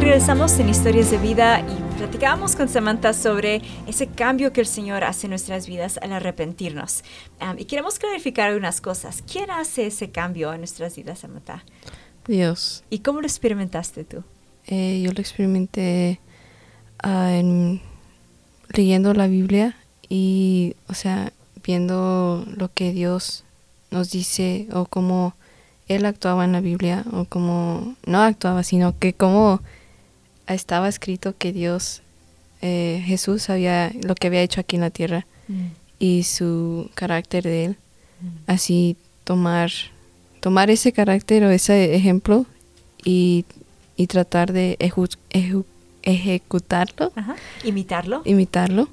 [0.00, 5.02] Regresamos en Historias de Vida y platicábamos con Samantha sobre ese cambio que el Señor
[5.02, 7.02] hace en nuestras vidas al arrepentirnos.
[7.40, 9.24] Um, y queremos clarificar algunas cosas.
[9.30, 11.64] ¿Quién hace ese cambio en nuestras vidas, Samantha?
[12.28, 12.84] Dios.
[12.90, 14.22] ¿Y cómo lo experimentaste tú?
[14.68, 16.20] Eh, yo lo experimenté
[17.04, 17.82] uh, en,
[18.68, 19.76] leyendo la Biblia
[20.08, 21.32] y, o sea,
[21.64, 23.44] viendo lo que Dios
[23.90, 25.34] nos dice o cómo
[25.88, 29.60] Él actuaba en la Biblia o cómo no actuaba, sino que cómo
[30.54, 32.02] estaba escrito que Dios,
[32.62, 35.66] eh, Jesús sabía lo que había hecho aquí en la tierra mm.
[35.98, 37.76] y su carácter de él.
[38.20, 38.26] Mm.
[38.46, 39.70] Así tomar,
[40.40, 42.46] tomar ese carácter o ese ejemplo
[43.04, 43.44] y,
[43.96, 44.76] y tratar de
[46.02, 47.12] ejecutarlo.
[47.64, 48.22] Imitarlo.
[48.24, 48.88] Imitarlo.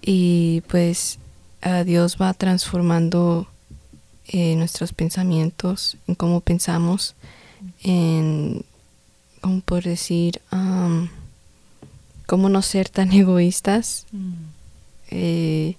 [0.00, 1.18] Y pues
[1.84, 3.46] Dios va transformando
[4.30, 7.14] eh, nuestros pensamientos, en cómo pensamos,
[7.82, 8.62] en
[9.40, 10.40] como por decir,
[12.26, 14.06] cómo no ser tan egoístas.
[14.12, 14.32] Mm.
[15.10, 15.76] Eh,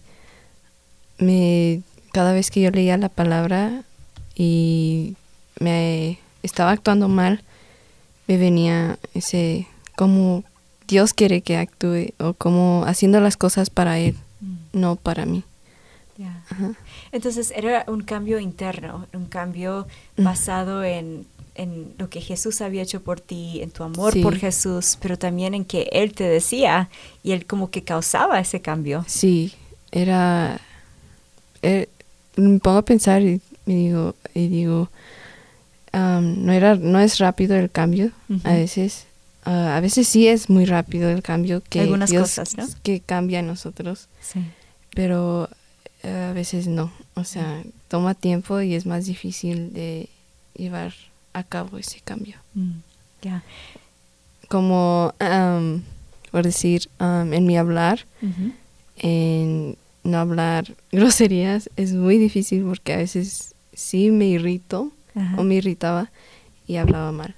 [1.19, 3.83] me, cada vez que yo leía la palabra
[4.35, 5.15] y
[5.59, 7.43] me estaba actuando mal,
[8.27, 10.43] me venía ese, como
[10.87, 14.55] Dios quiere que actúe o como haciendo las cosas para Él, mm.
[14.73, 15.43] no para mí.
[17.11, 20.23] Entonces era un cambio interno, un cambio mm.
[20.23, 21.25] basado en
[21.61, 25.53] en lo que Jesús había hecho por ti, en tu amor por Jesús, pero también
[25.53, 26.89] en que Él te decía
[27.23, 29.05] y Él como que causaba ese cambio.
[29.07, 29.53] Sí,
[29.91, 30.61] era...
[31.61, 31.89] Eh,
[32.35, 34.89] me pongo a pensar y, digo, y digo
[35.93, 38.11] no, era, no es rápido el cambio
[38.43, 39.05] a veces.
[39.43, 42.67] Ah, a veces sí es muy rápido el cambio que Algunas cosas, ¿no?
[42.83, 44.07] que cambia en nosotros.
[44.21, 44.39] Sí.
[44.93, 45.49] Pero
[46.03, 46.91] eh, a veces no.
[47.15, 50.09] O sea, toma tiempo y es más difícil de
[50.55, 50.93] llevar
[51.39, 52.37] a cabo ese cambio.
[52.53, 52.79] Mm,
[54.47, 55.13] Como,
[56.31, 58.05] por decir, en mi hablar,
[58.97, 64.91] en no hablar groserías, es muy difícil porque a veces sí me irrito
[65.37, 66.11] o me irritaba
[66.67, 67.35] y hablaba mal.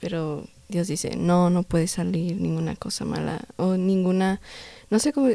[0.00, 4.40] Pero Dios dice, no, no puede salir ninguna cosa mala o ninguna,
[4.90, 5.28] no sé cómo,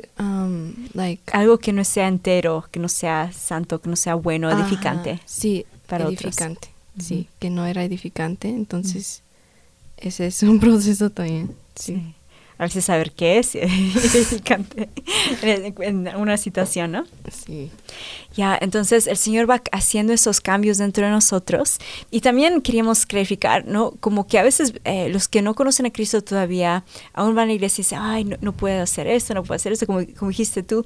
[0.93, 1.23] like...
[1.31, 5.21] Algo que no sea entero, que no sea santo, que no sea bueno, edificante.
[5.25, 9.21] sí, para edificante sí, que no era edificante, entonces
[9.97, 12.13] ese es un proceso también, sí.
[12.59, 14.89] A veces saber qué es edificante
[15.43, 17.05] en, una situación, ¿no?
[17.31, 17.69] Sí.
[18.35, 21.77] Ya, entonces el Señor va haciendo esos cambios dentro de nosotros
[22.09, 23.91] y también queríamos clarificar, ¿no?
[23.99, 26.83] Como que a veces eh, los que no conocen a Cristo todavía
[27.13, 29.55] aún van a la iglesia y dicen, ay, no, no puedo hacer esto, no puedo
[29.55, 30.83] hacer esto, como, como dijiste tú,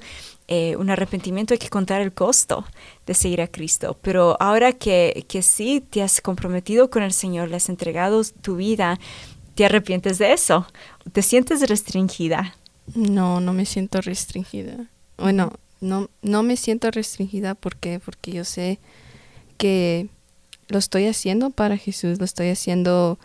[0.54, 2.66] eh, un arrepentimiento hay que contar el costo
[3.06, 3.96] de seguir a Cristo.
[4.02, 8.56] Pero ahora que, que sí te has comprometido con el Señor, le has entregado tu
[8.56, 9.00] vida,
[9.54, 10.66] te arrepientes de eso,
[11.10, 12.54] te sientes restringida
[12.94, 14.90] No, no me siento restringida.
[15.16, 18.78] Bueno, no, no me siento restringida porque, porque yo sé
[19.56, 20.10] que
[20.68, 23.18] lo estoy haciendo para Jesús, lo estoy haciendo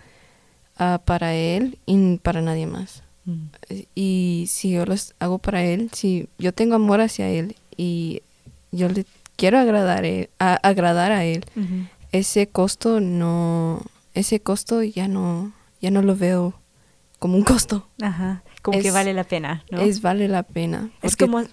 [0.78, 3.04] ah, para Él y para nadie más.
[3.28, 3.50] Mm.
[3.94, 8.24] Y si yo lo hago para Él, si yo tengo amor hacia Él y
[8.72, 9.06] yo le
[9.36, 10.06] quiero agradar,
[10.40, 11.46] a, agradar a Él,
[12.12, 15.52] ese costo no, ese costo ya no,
[15.82, 16.56] ya no lo veo
[17.20, 17.88] como un costo.
[18.02, 19.82] Ajá, como que vale la pena, ¿no?
[19.82, 20.90] Es vale la pena.
[21.02, 21.44] Es como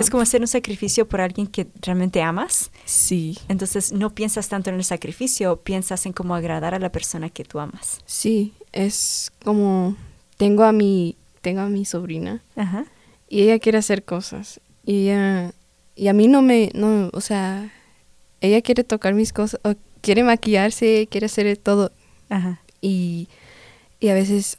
[0.00, 2.70] es como hacer un sacrificio por alguien que realmente amas.
[2.84, 3.38] Sí.
[3.48, 7.44] Entonces no piensas tanto en el sacrificio, piensas en cómo agradar a la persona que
[7.44, 8.00] tú amas.
[8.04, 9.96] Sí, es como
[10.38, 12.86] tengo a mi tengo a mi sobrina Ajá.
[13.28, 15.10] y ella quiere hacer cosas y
[15.98, 17.72] y a mí no me no, o sea,
[18.40, 21.90] ella quiere tocar mis cosas, o quiere maquillarse, quiere hacer todo.
[22.28, 22.62] Ajá.
[22.80, 23.28] Y
[24.00, 24.58] y a veces,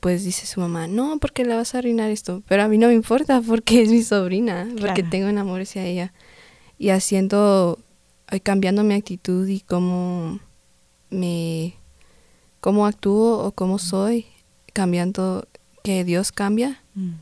[0.00, 2.42] pues dice su mamá, no, porque le vas a arruinar esto.
[2.48, 5.86] Pero a mí no me importa porque es mi sobrina, porque tengo un amor hacia
[5.86, 6.12] ella.
[6.76, 7.78] Y haciendo,
[8.42, 10.40] cambiando mi actitud y cómo
[11.08, 11.76] me,
[12.60, 14.26] cómo actúo o cómo soy,
[14.72, 15.46] cambiando,
[15.82, 16.82] que Dios cambia.
[16.94, 17.12] Mm.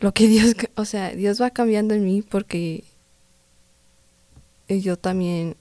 [0.00, 2.84] Lo que Dios, o sea, Dios va cambiando en mí porque
[4.68, 5.56] yo también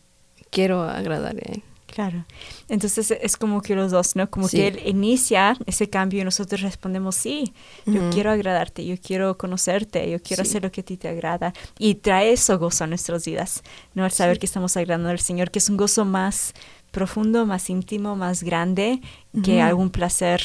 [0.51, 1.63] quiero agradarle a Él.
[1.87, 2.25] Claro.
[2.69, 4.29] Entonces es como que los dos, ¿no?
[4.29, 7.53] Como que él inicia ese cambio y nosotros respondemos, sí,
[7.87, 11.53] yo quiero agradarte, yo quiero conocerte, yo quiero hacer lo que a ti te agrada.
[11.79, 13.63] Y trae eso gozo a nuestras vidas,
[13.95, 14.03] ¿no?
[14.03, 16.53] Al saber que estamos agradando al Señor, que es un gozo más
[16.97, 19.01] profundo, más íntimo, más grande
[19.43, 20.41] que algún placer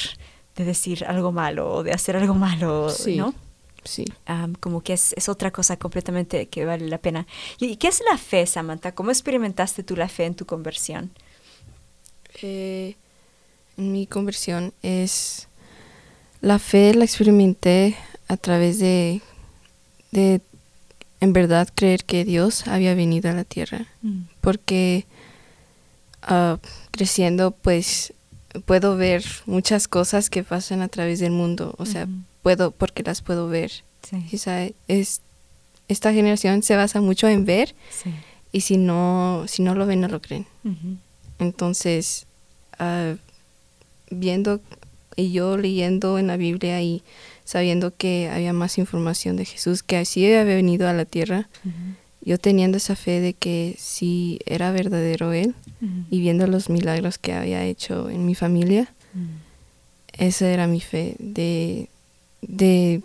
[0.54, 3.34] de decir algo malo o de hacer algo malo, ¿no?
[3.84, 4.04] Sí.
[4.60, 7.26] como que es, es, otra cosa completamente que vale la pena.
[7.58, 8.94] ¿Y qué es la fe, Samantha?
[8.94, 11.10] ¿Cómo experimentaste tú la fe en tu conversión?
[12.42, 12.96] Eh,
[13.76, 15.48] mi conversión es
[16.42, 17.96] la fe la experimenté
[18.28, 19.22] a través de,
[20.10, 20.42] de
[21.20, 24.24] en verdad creer que Dios había venido a la tierra mm.
[24.42, 25.06] porque
[26.22, 26.58] ah,
[26.90, 28.12] creciendo pues
[28.64, 31.74] puedo ver muchas cosas que pasan a través del mundo.
[31.78, 32.06] O sea
[32.42, 33.72] puedo porque las puedo ver.
[34.88, 35.22] Es
[35.88, 37.74] esta generación se basa mucho en ver
[38.50, 40.46] y si no si no lo ven no lo creen.
[41.38, 42.26] Entonces,
[42.78, 43.16] uh,
[44.10, 44.60] viendo
[45.16, 47.02] y yo leyendo en la Biblia y
[47.44, 51.48] sabiendo que había más información de Jesús, que así había venido a la tierra,
[52.24, 55.54] yo teniendo esa fe de que sí era verdadero Él
[56.10, 58.92] y viendo los milagros que había hecho en mi familia,
[60.12, 61.88] esa era mi fe, de,
[62.42, 63.02] de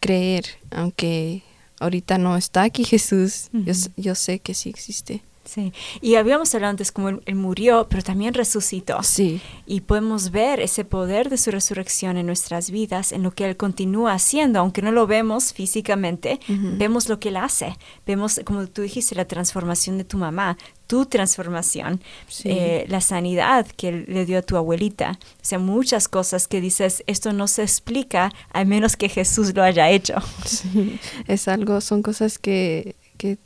[0.00, 1.42] creer, aunque
[1.80, 5.22] ahorita no está aquí Jesús, yo, yo sé que sí existe.
[5.44, 9.02] Sí, y habíamos hablado antes como él, murió, pero también resucitó.
[9.02, 9.40] Sí.
[9.66, 13.56] Y podemos ver ese poder de su resurrección en nuestras vidas, en lo que él
[13.56, 17.76] continúa haciendo, aunque no lo vemos físicamente, vemos lo que él hace.
[18.06, 22.00] Vemos, como tú dijiste, la transformación de tu mamá, tu transformación,
[22.44, 25.18] eh, la sanidad que le dio a tu abuelita.
[25.20, 29.62] O sea, muchas cosas que dices, esto no se explica a menos que Jesús lo
[29.62, 30.14] haya hecho.
[30.44, 33.38] Sí, es algo, son cosas que, que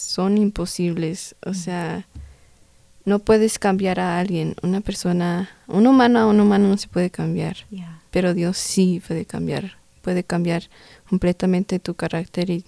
[0.00, 1.36] son imposibles.
[1.44, 2.06] O sea,
[3.04, 4.54] no puedes cambiar a alguien.
[4.62, 7.56] Una persona, un humano a un humano no se puede cambiar.
[8.10, 9.76] Pero Dios sí puede cambiar.
[10.02, 10.64] Puede cambiar
[11.08, 12.64] completamente tu carácter y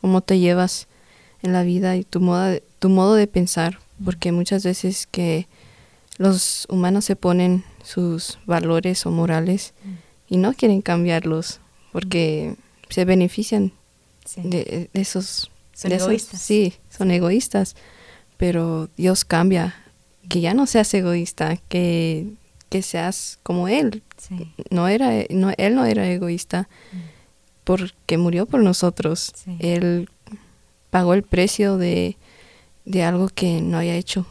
[0.00, 0.86] cómo te llevas
[1.42, 3.80] en la vida y tu modo de, tu modo de pensar.
[4.04, 5.48] Porque muchas veces que
[6.18, 9.74] los humanos se ponen sus valores o morales
[10.28, 11.60] y no quieren cambiarlos
[11.92, 12.56] porque
[12.88, 13.72] se benefician
[14.36, 16.40] de, esos son egoístas.
[16.40, 17.76] sí, son egoístas,
[18.38, 19.74] pero Dios cambia,
[20.28, 22.32] que ya no seas egoísta, que,
[22.70, 24.02] que seas como Él.
[24.70, 26.68] No era, no, Él no era egoísta
[27.62, 29.34] porque murió por nosotros.
[29.58, 30.08] Él
[30.90, 32.16] pagó el precio de,
[32.86, 34.26] de algo que no haya hecho.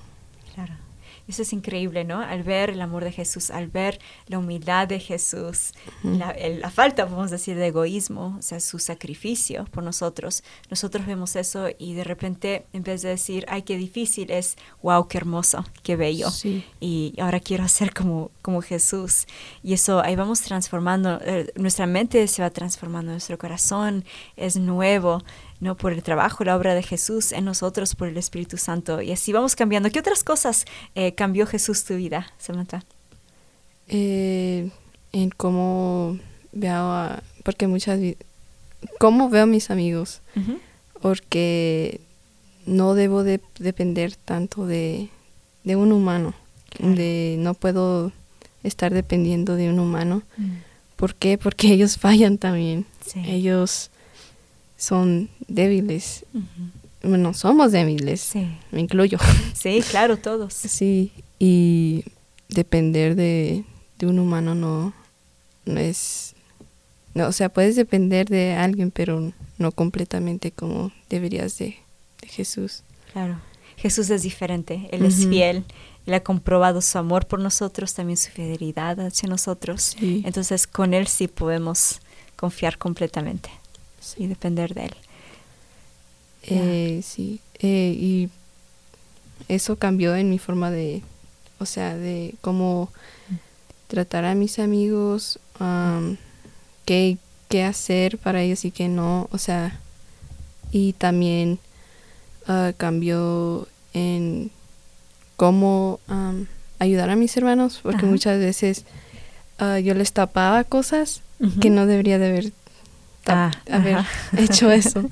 [1.27, 2.21] Eso es increíble, ¿no?
[2.21, 5.71] Al ver el amor de Jesús, al ver la humildad de Jesús,
[6.03, 11.35] la, falta, vamos a decir, de egoísmo, o sea, su sacrificio por nosotros, nosotros vemos
[11.35, 15.65] eso y de repente, en vez de decir, ay, qué difícil, es, wow, qué hermoso,
[15.83, 16.27] qué bello.
[16.79, 19.25] Y ahora quiero ser como, como Jesús.
[19.63, 24.05] Y eso, ahí vamos transformando, eh, nuestra mente se va transformando, nuestro corazón
[24.37, 25.23] es nuevo.
[25.59, 25.75] ¿No?
[25.75, 29.01] Por el trabajo, la obra de Jesús en nosotros, por el Espíritu Santo.
[29.01, 29.89] Y así vamos cambiando.
[29.89, 32.83] ¿Qué otras cosas eh, cambió Jesús tu vida, Samantha?
[33.87, 34.69] Eh,
[35.11, 36.19] en cómo
[36.51, 37.09] veo,
[37.43, 37.99] porque muchas,
[38.99, 40.21] cómo veo a mis amigos,
[41.01, 42.01] porque
[42.65, 45.09] no debo de depender tanto de,
[45.63, 46.33] un humano,
[46.79, 48.11] de no puedo
[48.63, 50.51] estar dependiendo de un humano, mm.
[50.95, 51.37] ¿Por qué?
[51.37, 52.85] Porque ellos fallan también.
[53.15, 53.91] Ellos
[54.77, 56.25] son débiles.
[57.03, 58.33] Bueno, somos débiles.
[58.71, 59.17] Me incluyo.
[59.53, 60.53] Sí, claro, todos.
[60.53, 62.03] Sí, y
[62.49, 63.63] depender de,
[64.03, 64.93] un humano no,
[65.65, 66.35] no es...
[67.15, 71.77] No, o sea, puedes depender de alguien, pero no completamente como deberías de,
[72.23, 72.83] Jesús.
[73.13, 73.39] Claro.
[73.77, 74.89] Jesús es diferente.
[74.91, 75.63] Él es fiel.
[76.05, 79.95] Él ha comprobado su amor por nosotros, también su fidelidad hacia nosotros.
[80.01, 81.99] Entonces, con Él sí podemos
[82.35, 83.49] confiar completamente
[84.17, 84.95] y depender de Él.
[86.43, 88.29] Eh, sí, eh, y
[89.47, 91.01] eso cambió en mi forma de,
[91.59, 92.89] o sea, de cómo
[93.87, 95.39] tratar a mis amigos,
[96.85, 97.17] qué,
[97.49, 99.79] qué hacer para ellos y qué no, o sea,
[100.71, 101.59] y también
[102.47, 104.51] uh, cambió en
[105.37, 105.99] cómo
[106.79, 108.83] ayudar a mis hermanos, porque muchas veces
[109.59, 111.21] uh, yo les tapaba cosas
[111.61, 112.51] que no debería de haber,
[113.33, 114.05] ah, haber
[114.37, 115.03] hecho eso.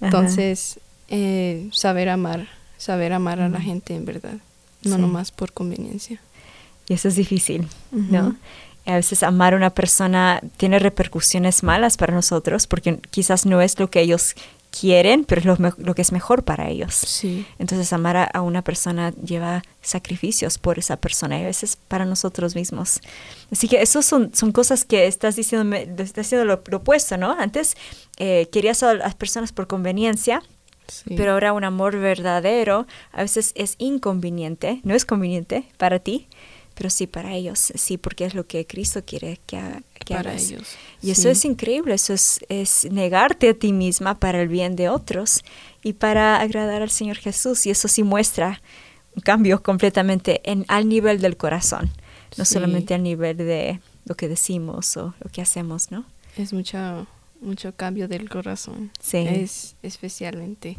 [0.00, 4.38] Entonces, eh, saber amar, saber amar a la gente en verdad,
[4.82, 6.20] no nomás por conveniencia.
[6.88, 8.36] Y eso es difícil, ¿no?
[8.86, 13.80] A veces amar a una persona tiene repercusiones malas para nosotros porque quizás no es
[13.80, 14.36] lo que ellos
[14.80, 16.94] quieren, pero es lo, que es mejor para ellos.
[16.94, 17.46] Sí.
[17.58, 22.54] Entonces amar a, una persona lleva sacrificios por esa persona y a veces para nosotros
[22.54, 23.00] mismos.
[23.50, 27.32] Así que eso son, son cosas que estás diciendo, estás diciendo lo, opuesto, ¿no?
[27.32, 27.76] Antes
[28.18, 30.42] eh, querías a las personas por conveniencia,
[31.16, 36.28] pero ahora un amor verdadero a veces es inconveniente, no es conveniente para ti,
[36.76, 39.58] pero sí para ellos, sí, porque es lo que Cristo quiere que,
[40.04, 40.76] que para ellos.
[41.02, 44.90] Y eso es increíble, eso es, es, negarte a ti misma para el bien de
[44.90, 45.42] otros
[45.82, 47.64] y para agradar al Señor Jesús.
[47.64, 48.60] Y eso sí muestra
[49.14, 51.90] un cambio completamente en, al nivel del corazón,
[52.36, 56.04] no solamente al nivel de lo que decimos o lo que hacemos, ¿no?
[56.36, 57.06] Es mucho,
[57.40, 58.90] mucho cambio del corazón.
[59.00, 59.24] Sí.
[59.26, 60.76] Es especialmente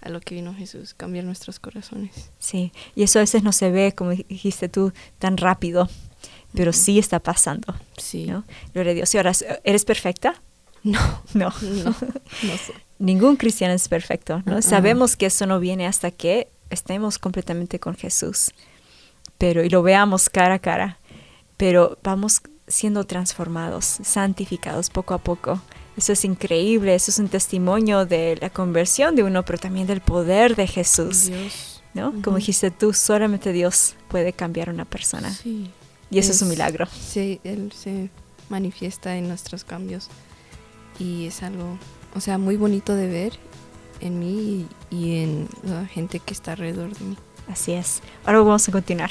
[0.00, 2.30] a lo que vino Jesús, cambiar nuestros corazones.
[2.38, 5.88] Sí, y eso a veces no se ve, como dijiste tú, tan rápido,
[6.54, 7.74] pero sí está pasando.
[7.96, 8.26] Sí.
[8.26, 8.44] ¿no?
[8.74, 9.14] Gloria a Dios.
[9.14, 9.32] ¿Y ahora
[9.64, 10.40] eres perfecta?
[10.82, 11.00] No.
[11.34, 11.52] No.
[12.42, 12.52] No,
[12.98, 14.60] Ningún cristiano es perfecto, ¿no?
[14.60, 18.52] Sabemos que eso no viene hasta que estemos completamente con Jesús,
[19.38, 20.98] pero y lo veamos cara a cara,
[21.56, 25.62] pero vamos siendo transformados, santificados poco a poco
[25.98, 30.00] eso es increíble, eso es un testimonio de la conversión de uno, pero también del
[30.00, 31.30] poder de Jesús.
[31.92, 32.14] ¿no?
[32.22, 35.32] Como dijiste tú, solamente Dios puede cambiar a una persona.
[35.32, 35.70] Sí.
[36.10, 36.86] Y eso es, un milagro.
[36.86, 38.10] Sí, Él se
[38.48, 40.08] manifiesta en nuestros cambios.
[41.00, 41.78] Y es algo,
[42.14, 43.32] o sea, muy bonito de ver
[44.00, 47.16] en mí y en la gente que está alrededor de mí.
[47.48, 48.02] Así es.
[48.24, 49.10] Ahora vamos a continuar.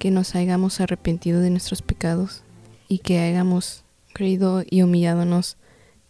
[0.00, 2.42] que nos hayamos arrepentido de nuestros pecados
[2.88, 5.56] y que hayamos creído y humillándonos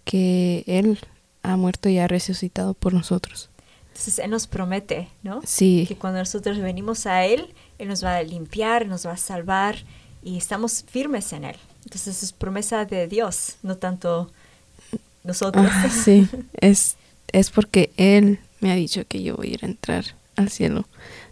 [0.07, 0.98] que Él
[1.42, 3.50] ha muerto y ha resucitado por nosotros.
[3.95, 5.40] Entonces Él nos promete, ¿no?
[5.47, 5.84] Sí.
[5.86, 9.76] Que cuando nosotros venimos a Él, Él nos va a limpiar, nos va a salvar
[10.20, 11.57] y estamos firmes en Él.
[11.84, 14.32] Entonces es promesa de Dios, no tanto
[15.22, 15.68] nosotros.
[15.70, 16.97] Ah, sí, es,
[17.28, 20.88] es porque Él me ha dicho que yo voy a ir a entrar al cielo,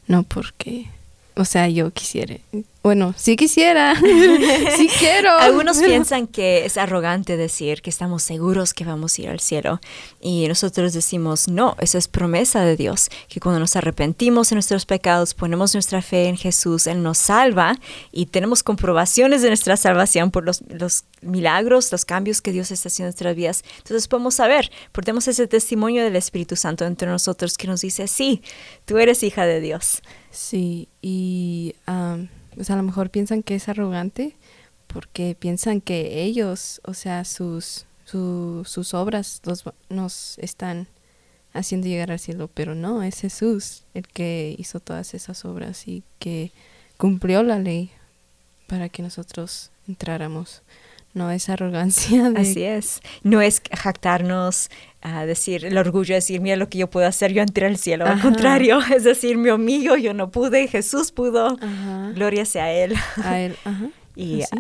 [0.07, 0.89] no porque,
[1.35, 2.37] o sea, yo quisiera.
[2.83, 3.95] Bueno, sí quisiera,
[4.77, 5.31] sí quiero.
[5.39, 9.81] Algunos piensan que es arrogante decir que estamos seguros que vamos a ir al cielo.
[10.21, 14.85] Y nosotros decimos, no, esa es promesa de Dios, que cuando nos arrepentimos de nuestros
[14.85, 17.77] pecados, ponemos nuestra fe en Jesús, Él nos salva
[18.11, 22.89] y tenemos comprobaciones de nuestra salvación por los, los milagros, los cambios que Dios está
[22.89, 23.65] haciendo en nuestras vidas.
[23.79, 28.09] Entonces podemos saber, porque tenemos ese testimonio del Espíritu Santo entre nosotros que nos dice,
[28.09, 28.43] sí,
[28.87, 30.03] tú eres hija de Dios.
[30.33, 31.77] Sí, y...
[31.87, 32.29] Um
[32.59, 34.37] o sea, a lo mejor piensan que es arrogante
[34.87, 39.41] porque piensan que ellos, o sea, sus, sus obras
[39.89, 40.87] nos están
[41.55, 46.03] haciendo llegar al cielo, pero no, es Jesús el que hizo todas esas obras y
[46.19, 46.53] que
[46.99, 47.91] cumplió la ley
[48.67, 50.63] para que nosotros entráramos.
[51.15, 52.31] No es arrogancia.
[52.31, 52.41] De...
[52.41, 53.01] Así es.
[53.23, 54.71] No es jactarnos,
[55.03, 58.07] a decir el orgullo, decir, mira lo que yo puedo hacer, yo entré al cielo.
[58.07, 61.57] Al contrario, es decir, mi amigo, yo no pude, Jesús pudo.
[61.61, 62.13] Ajá.
[62.15, 62.95] Gloria sea a Él.
[63.23, 63.91] A Él, ajá.
[64.15, 64.51] Y es.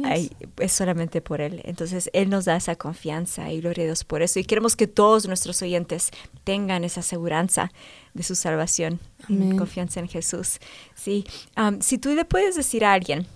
[0.58, 0.72] es.
[0.72, 1.60] solamente por Él.
[1.64, 4.40] Entonces, Él nos da esa confianza y gloria a Dios por eso.
[4.40, 6.10] Y queremos que todos nuestros oyentes
[6.42, 7.70] tengan esa seguridad
[8.14, 8.98] de su salvación,
[9.28, 9.56] Amén.
[9.58, 10.58] confianza en Jesús.
[10.94, 11.24] Sí.
[11.56, 13.26] Um, si tú le puedes decir a alguien,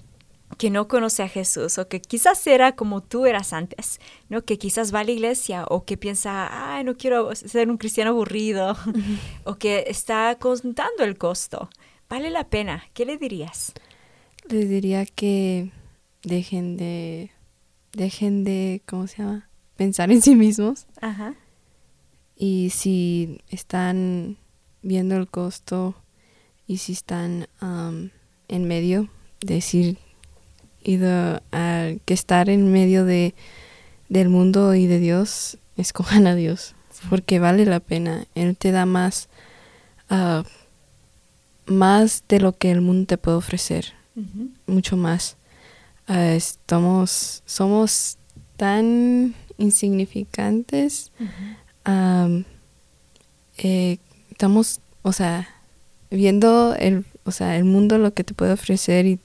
[0.58, 4.42] que no conoce a Jesús o que quizás era como tú eras antes, ¿no?
[4.42, 8.10] Que quizás va a la iglesia o que piensa, ay, no quiero ser un cristiano
[8.10, 9.18] aburrido uh -huh.
[9.44, 11.68] o que está contando el costo.
[12.08, 12.84] ¿Vale la pena?
[12.94, 13.72] ¿Qué le dirías?
[14.48, 15.72] Le diría que
[16.22, 17.32] dejen de,
[17.92, 19.48] dejen de, ¿cómo se llama?
[19.76, 20.86] Pensar en sí mismos.
[21.00, 21.34] Ajá.
[22.36, 24.36] Y si están
[24.82, 25.96] viendo el costo
[26.66, 28.10] y si están um,
[28.48, 29.08] en medio,
[29.40, 29.98] decir
[30.86, 33.34] y de, uh, que estar en medio de,
[34.08, 36.76] del mundo y de Dios, escojan a Dios,
[37.10, 38.26] porque vale la pena.
[38.36, 39.28] Él te da más,
[40.10, 40.44] uh,
[41.66, 44.48] más de lo que el mundo te puede ofrecer, uh -huh.
[44.68, 45.36] mucho más.
[46.08, 48.16] Uh, estamos, somos
[48.56, 52.26] tan insignificantes, -huh.
[52.26, 52.44] um,
[53.58, 53.98] eh,
[54.30, 55.48] estamos, o sea,
[56.10, 59.18] viendo el, o sea, el mundo lo que te puede ofrecer y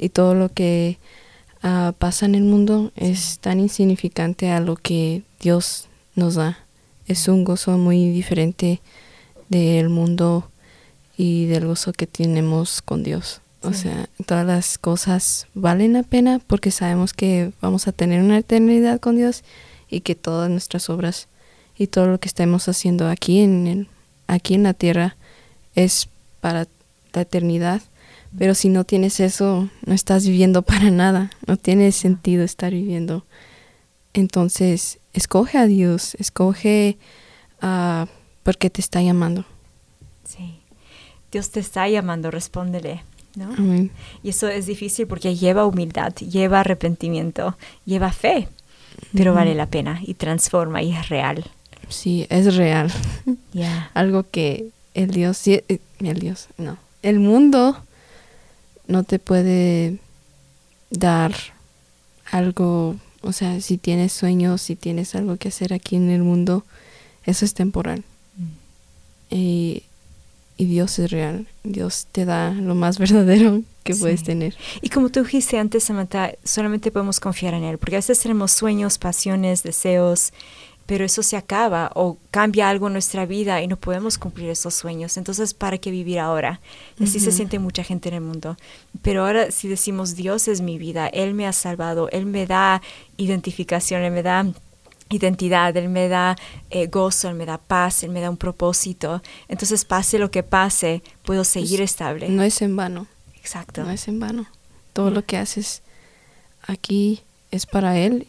[0.00, 0.98] y todo lo que
[1.62, 6.58] uh, pasa en el mundo es tan insignificante a lo que Dios nos da.
[7.06, 8.80] Es un gozo muy diferente
[9.50, 10.50] del mundo
[11.18, 13.42] y del gozo que tenemos con Dios.
[13.62, 18.38] O sea, todas las cosas valen la pena porque sabemos que vamos a tener una
[18.38, 19.44] eternidad con Dios
[19.90, 21.28] y que todas nuestras obras
[21.76, 23.88] y todo lo que estemos haciendo aquí en el,
[24.28, 25.16] aquí en la tierra
[25.74, 26.08] es
[26.40, 26.66] para
[27.12, 27.82] la eternidad.
[28.38, 31.30] Pero si no tienes eso, no estás viviendo para nada.
[31.46, 33.24] No tiene sentido estar viviendo.
[34.12, 36.98] Entonces, escoge a Dios, escoge
[37.60, 38.06] a
[38.42, 39.44] porque te está llamando.
[40.24, 40.60] Sí.
[41.30, 43.02] Dios te está llamando, respóndele.
[43.36, 43.54] ¿no?
[44.22, 48.48] Y eso es difícil porque lleva humildad, lleva arrepentimiento, lleva fe,
[49.12, 51.44] pero vale la pena y transforma y es real.
[51.88, 52.92] Sí, es real.
[53.94, 55.64] Algo que el Dios, eh,
[56.00, 57.80] el Dios, no, el mundo
[58.86, 59.98] no te puede
[60.90, 61.34] dar
[62.30, 66.64] algo, o sea, si tienes sueños, si tienes algo que hacer aquí en el mundo,
[67.24, 68.04] eso es temporal.
[68.36, 69.34] Mm.
[69.34, 69.82] Y
[70.60, 71.46] y Dios es real.
[71.64, 74.54] Dios te da lo más verdadero que puedes tener.
[74.82, 78.52] Y como tú dijiste antes, Samantha, solamente podemos confiar en Él, porque a veces tenemos
[78.52, 80.34] sueños, pasiones, deseos,
[80.90, 84.74] pero eso se acaba o cambia algo en nuestra vida y no podemos cumplir esos
[84.74, 85.16] sueños.
[85.18, 86.58] Entonces, ¿para qué vivir ahora?
[87.00, 88.56] Así se siente mucha gente en el mundo.
[89.00, 92.82] Pero ahora si decimos, Dios es mi vida, Él me ha salvado, Él me da
[93.18, 94.44] identificación, Él me da
[95.10, 96.36] identidad, Él me da
[96.70, 99.22] eh, gozo, Él me da paz, Él me da un propósito.
[99.46, 102.28] Entonces, pase lo que pase, puedo seguir estable.
[102.30, 103.06] No es en vano.
[103.36, 103.84] Exacto.
[103.84, 104.46] No es en vano.
[104.92, 105.82] Todo lo que haces
[106.66, 107.22] aquí
[107.52, 108.26] es para Él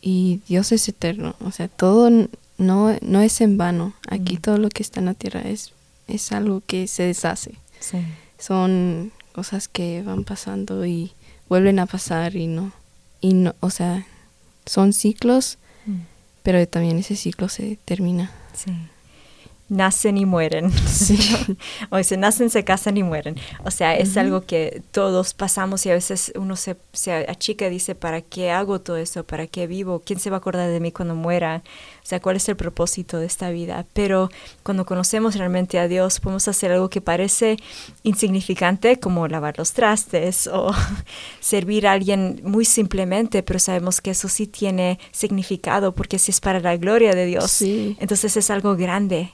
[0.00, 1.34] y Dios es eterno.
[1.44, 2.10] O sea, todo
[2.58, 3.94] no, no es en vano.
[4.08, 5.72] Aquí todo lo que está en la tierra es,
[6.08, 7.54] es algo que se deshace.
[8.38, 11.12] Son cosas que van pasando y
[11.48, 12.72] vuelven a pasar y no.
[13.20, 14.06] Y no, o sea,
[14.66, 15.58] son ciclos
[16.42, 18.30] pero también ese ciclo se termina.
[18.54, 18.72] Sí.
[19.70, 20.70] Nacen y mueren.
[20.70, 21.16] Sí.
[21.90, 23.36] o se nacen, se casan y mueren.
[23.64, 27.70] O sea, es algo que todos pasamos y a veces uno se, se achica y
[27.70, 29.24] dice, ¿para qué hago todo eso?
[29.24, 30.02] ¿Para qué vivo?
[30.04, 31.62] ¿Quién se va a acordar de mí cuando muera?
[32.02, 33.86] O sea, ¿cuál es el propósito de esta vida?
[33.92, 34.28] Pero
[34.64, 37.56] cuando conocemos realmente a Dios, podemos hacer algo que parece
[38.02, 40.72] insignificante, como lavar los trastes o
[41.40, 46.40] servir a alguien muy simplemente, pero sabemos que eso sí tiene significado, porque si es
[46.40, 49.30] para la gloria de Dios, entonces es algo grande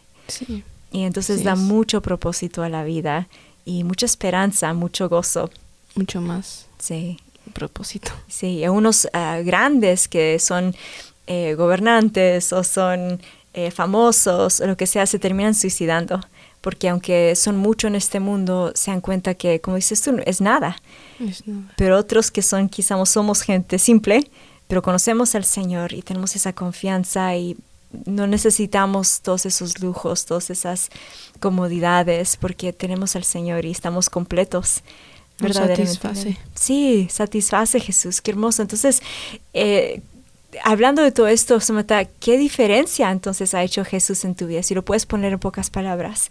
[0.92, 3.28] y entonces da mucho propósito a la vida
[3.64, 5.50] y mucha esperanza, mucho gozo.
[5.94, 6.66] Mucho más.
[6.78, 7.18] Sí.
[7.52, 8.10] Propósito.
[8.28, 10.74] Sí, y unos ah, grandes que son
[11.26, 13.20] eh, gobernantes o son
[13.54, 16.20] eh, famosos o lo que sea, se terminan suicidando.
[16.60, 20.40] Porque aunque son mucho en este mundo, se dan cuenta que, como dices tú, es
[20.40, 20.76] nada.
[21.20, 21.72] Es nada.
[21.76, 24.28] Pero otros que son, quizás somos gente simple,
[24.66, 27.56] pero conocemos al Señor y tenemos esa confianza y
[28.04, 30.90] no necesitamos todos esos lujos, todas esas
[31.40, 34.82] comodidades, porque tenemos al Señor y estamos completos.
[35.38, 35.86] Verdaderamente.
[35.86, 36.38] Satisface.
[36.54, 38.62] Sí, satisface Jesús, qué hermoso.
[38.62, 39.02] Entonces,
[39.52, 40.00] eh,
[40.64, 44.62] hablando de todo esto, Samantha, ¿qué diferencia entonces ha hecho Jesús en tu vida?
[44.62, 46.28] Si lo puedes poner en pocas palabras.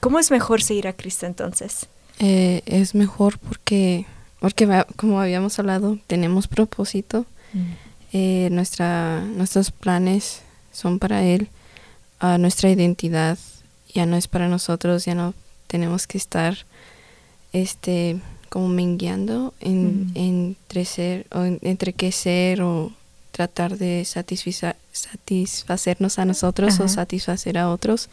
[0.00, 1.86] ¿Cómo es mejor seguir a Cristo entonces?
[2.18, 4.06] Eh, es mejor porque,
[4.40, 7.26] porque, como habíamos hablado, tenemos propósito.
[7.52, 7.72] Mm.
[8.12, 10.42] Eh, nuestra, nuestros planes
[10.74, 11.48] son para Él.
[12.38, 13.38] nuestra identidad
[13.94, 15.32] ya no es para nosotros, ya no
[15.66, 16.58] tenemos que estar
[17.52, 18.20] este
[18.50, 22.92] como mengueando en, entre ser o entre qué ser o
[23.32, 28.10] tratar de satisfacer, satisfacernos a nosotros o satisfacer a otros,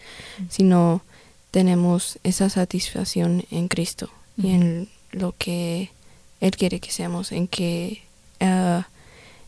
[0.50, 1.04] sino
[1.52, 5.92] tenemos esa satisfacción en Cristo y en lo que
[6.40, 8.02] Él quiere que seamos, en que
[8.40, 8.88] ah,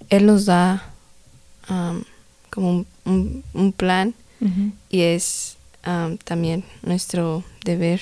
[0.09, 0.93] Él nos da
[2.53, 4.13] como un, plan
[4.89, 5.57] y es
[6.23, 8.01] también nuestro deber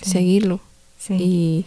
[0.00, 0.60] seguirlo.
[1.08, 1.64] Y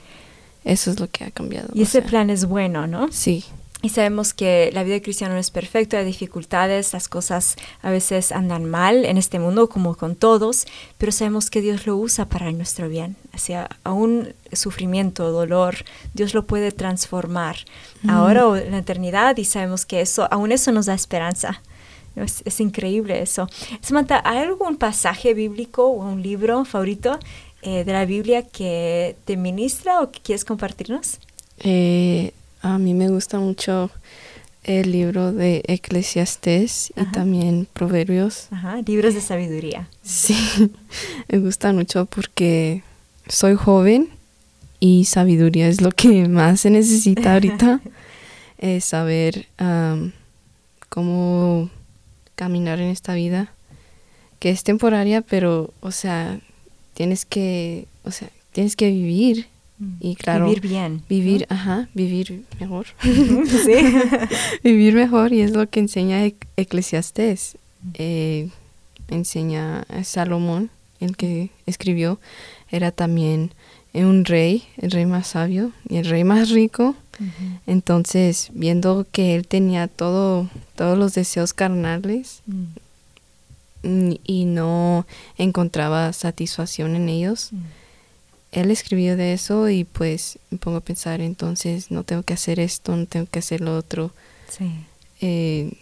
[0.64, 1.70] eso es lo que ha cambiado.
[1.74, 3.12] Y ese plan es bueno, ¿no?
[3.12, 3.44] Sí.
[3.82, 8.32] Y sabemos que la vida cristiana no es perfecta, hay dificultades, las cosas a veces
[8.32, 10.66] andan mal en este mundo como con todos,
[10.98, 13.18] pero sabemos que Dios lo usa para nuestro bien.
[13.36, 15.76] O sea, aún sufrimiento, dolor,
[16.14, 17.58] Dios lo puede transformar
[18.08, 21.62] ahora o en la eternidad y sabemos que eso, aún eso nos da esperanza.
[22.16, 23.48] Es, increíble eso.
[23.82, 27.18] Samantha, ¿hay algún pasaje bíblico o un libro favorito
[27.64, 31.20] eh, de la Biblia que te ministra o que quieres compartirnos?
[31.60, 33.90] Eh, a mí me gusta mucho
[34.64, 38.48] el libro de Eclesiastés y también Proverbios.
[38.52, 39.90] Ajá, libros de sabiduría.
[40.04, 40.38] Sí,
[41.28, 42.84] me gusta mucho porque
[43.28, 44.10] soy joven
[44.80, 47.82] y sabiduría es lo que más se necesita ahorita.
[48.60, 49.48] es saber
[50.90, 51.70] cómo
[52.36, 53.54] caminar en esta vida,
[54.40, 56.40] que es temporaria, pero, o sea,
[56.94, 59.48] tienes que, o sea, tienes que vivir
[60.00, 61.04] Y claro, vivir bien.
[61.10, 62.88] Vivir, ajá, vivir mejor.
[63.02, 63.76] sí.
[64.64, 66.24] vivir mejor y es lo que enseña
[66.56, 67.58] Eclesiastés.
[67.96, 68.50] Eh,
[69.10, 70.70] enseña a Salomón,
[71.00, 72.20] el que escribió,
[72.70, 73.52] era también
[73.94, 76.96] un rey, el rey más sabio y el rey más rico.
[77.68, 84.14] Entonces, viendo que él tenía todo, todos los deseos carnales mm.
[84.26, 85.06] y no
[85.38, 87.58] encontraba satisfacción en ellos, mm.
[88.54, 92.60] él escribió de eso y pues me pongo a pensar, entonces no tengo que hacer
[92.60, 94.12] esto, no tengo que hacer lo otro.
[95.22, 95.74] Eh,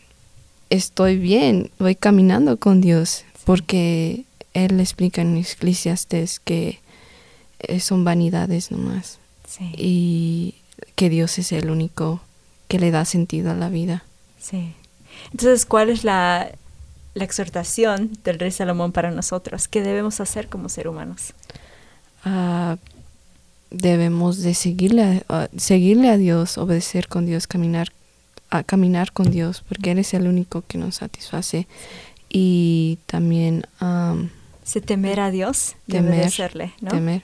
[0.69, 4.23] estoy bien, voy caminando con Dios, porque
[4.53, 6.79] Él explica en Eclesiastes que
[7.59, 9.19] eh, son vanidades nomás.
[9.77, 10.55] Y
[10.95, 12.21] que Dios es el único
[12.67, 14.03] que le da sentido a la vida.
[14.39, 14.73] Sí.
[15.31, 16.51] Entonces, ¿cuál es la,
[17.15, 19.67] exhortación del rey Salomón para nosotros?
[19.67, 21.33] ¿Qué debemos hacer como seres humanos?
[22.23, 22.77] Ah,
[23.69, 27.89] debemos de seguirle a, seguirle a Dios, obedecer con Dios, caminar,
[28.49, 31.67] a caminar con Dios, porque Él es el único que nos satisface.
[32.29, 33.65] Y también...
[34.63, 36.91] Se temer a Dios, temer, serle, ¿no?
[36.91, 37.23] Temer.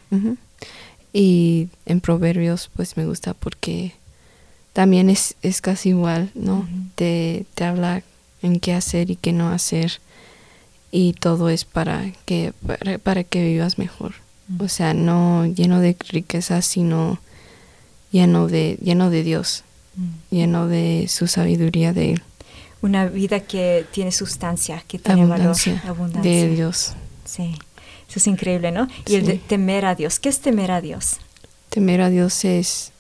[1.14, 3.94] Y en Proverbios, pues me gusta porque
[4.74, 6.68] también es, es casi igual, ¿no?
[6.96, 8.04] te, te habla
[8.42, 10.00] en qué hacer y qué no hacer.
[10.92, 12.54] Y todo es para que,
[13.04, 14.14] para, que vivas mejor.
[14.60, 17.20] O sea, no lleno de riquezas, sino
[18.12, 19.64] lleno de, lleno de Dios,
[20.32, 22.24] lleno de su sabiduría de Él.
[22.82, 25.56] Una vida que tiene sustancia, que tiene valor,
[25.86, 26.32] abundancia.
[26.32, 26.94] De Dios.
[27.26, 27.56] Sí.
[28.10, 28.88] Eso es increíble, ¿no?
[29.06, 30.20] Y el de temer a Dios.
[30.20, 31.18] ¿Qué es temer a Dios?
[31.70, 32.92] Temer a Dios es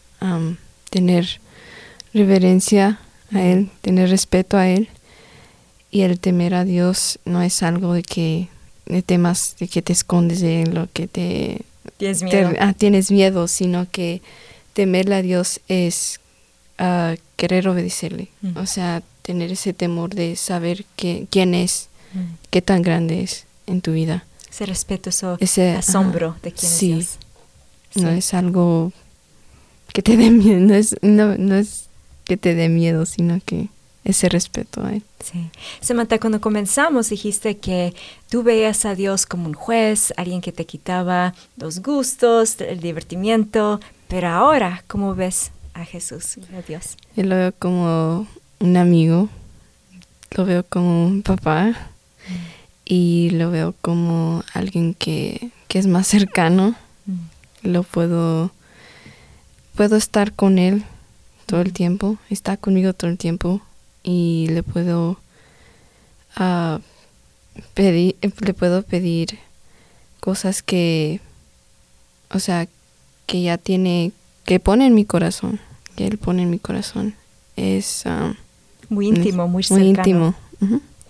[0.89, 1.39] tener
[2.13, 2.99] reverencia
[3.33, 4.89] a Él, tener respeto a Él.
[5.91, 8.49] Y el temer a Dios no es algo de que
[8.85, 11.61] de temas de que te escondes de Él o que te...
[11.97, 12.53] Tienes miedo.
[12.59, 14.21] ah, tienes miedo, sino que
[14.73, 16.19] temerle a Dios es
[16.79, 18.27] uh, querer obedecerle.
[18.55, 21.89] O sea, tener ese temor de saber que, quién es,
[22.49, 24.25] qué tan grande es en tu vida
[24.57, 27.17] ese respeto, ese asombro de quién es Dios.
[27.95, 28.91] No es algo
[29.93, 31.85] que te dé miedo, no es, no, es
[32.23, 33.69] que te dé miedo, sino que
[34.03, 35.03] ese respeto a él.
[35.23, 35.49] Sí.
[35.81, 37.93] Samantha, cuando comenzamos dijiste que
[38.29, 43.79] tú veías a Dios como un juez, alguien que te quitaba los gustos, el divertimiento,
[44.07, 46.97] pero ahora, ¿cómo ves a Jesús, a Dios?
[47.15, 48.27] Yo lo veo como
[48.59, 49.29] un amigo,
[50.31, 51.91] lo veo como un papá,
[52.87, 56.73] y lo veo como alguien que, es más cercano.
[57.05, 57.67] Mm.
[57.69, 58.49] Lo puedo,
[59.75, 60.83] puedo estar con él
[61.45, 63.61] todo el tiempo, está conmigo todo el tiempo
[64.01, 65.19] y le puedo
[66.39, 66.79] uh,
[67.75, 69.37] pedir, le puedo pedir
[70.19, 71.19] cosas que,
[72.31, 72.67] o sea,
[73.27, 74.13] que ya tiene,
[74.45, 75.59] que pone en mi corazón,
[75.95, 77.13] que él pone en mi corazón.
[77.55, 78.33] Es ah,
[78.89, 79.83] muy íntimo, muy cercano.
[79.83, 80.35] Muy íntimo.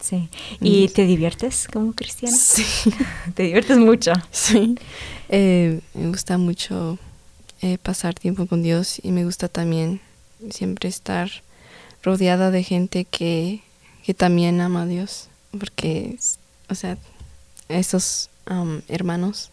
[0.08, 0.30] Sí.
[0.62, 2.36] ¿Y te diviertes como cristiana?
[2.36, 2.64] Sí.
[3.36, 4.14] ¿Te diviertes mucho?
[4.32, 4.78] Sí.
[5.28, 6.98] Eh, me gusta mucho
[7.62, 10.00] eh, pasar tiempo con Dios y me gusta también
[10.50, 11.30] siempre estar
[12.04, 13.64] rodeada de gente que,
[14.06, 15.28] que también ama a Dios.
[15.60, 16.18] Porque,
[16.70, 16.98] o sea,
[17.68, 18.30] esos
[18.88, 19.52] hermanos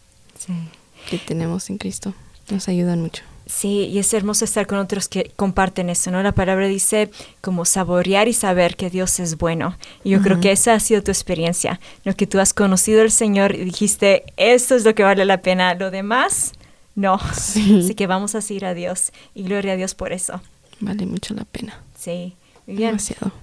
[1.09, 2.13] que tenemos en Cristo
[2.49, 3.23] nos ayudan mucho.
[3.45, 6.23] Sí, y es hermoso estar con otros que comparten eso, ¿no?
[6.23, 9.77] La palabra dice como saborear y saber que Dios es bueno.
[10.03, 13.11] Y yo creo que esa ha sido tu experiencia, lo que tú has conocido al
[13.11, 16.53] Señor y dijiste, esto es lo que vale la pena, lo demás,
[16.95, 17.19] no.
[17.35, 17.81] Sí.
[17.83, 20.41] Así que vamos a seguir a Dios y gloria a Dios por eso.
[20.79, 21.79] Vale mucho la pena.
[21.97, 22.35] Sí.
[22.67, 22.97] Bien.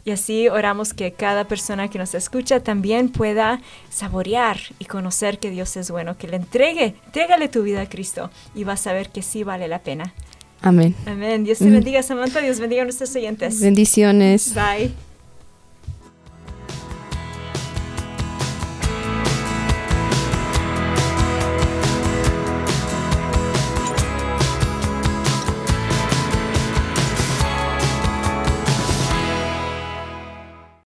[0.04, 5.50] Y así oramos que cada persona que nos escucha también pueda saborear y conocer que
[5.50, 9.10] Dios es bueno, que le entregue, entrégale tu vida a Cristo y vas a ver
[9.10, 10.12] que sí vale la pena.
[10.60, 10.94] Amén.
[11.06, 11.44] Amén.
[11.44, 12.40] Dios te bendiga, Samantha.
[12.40, 13.60] Dios bendiga a nuestros oyentes.
[13.60, 14.54] Bendiciones.
[14.54, 14.92] Bye.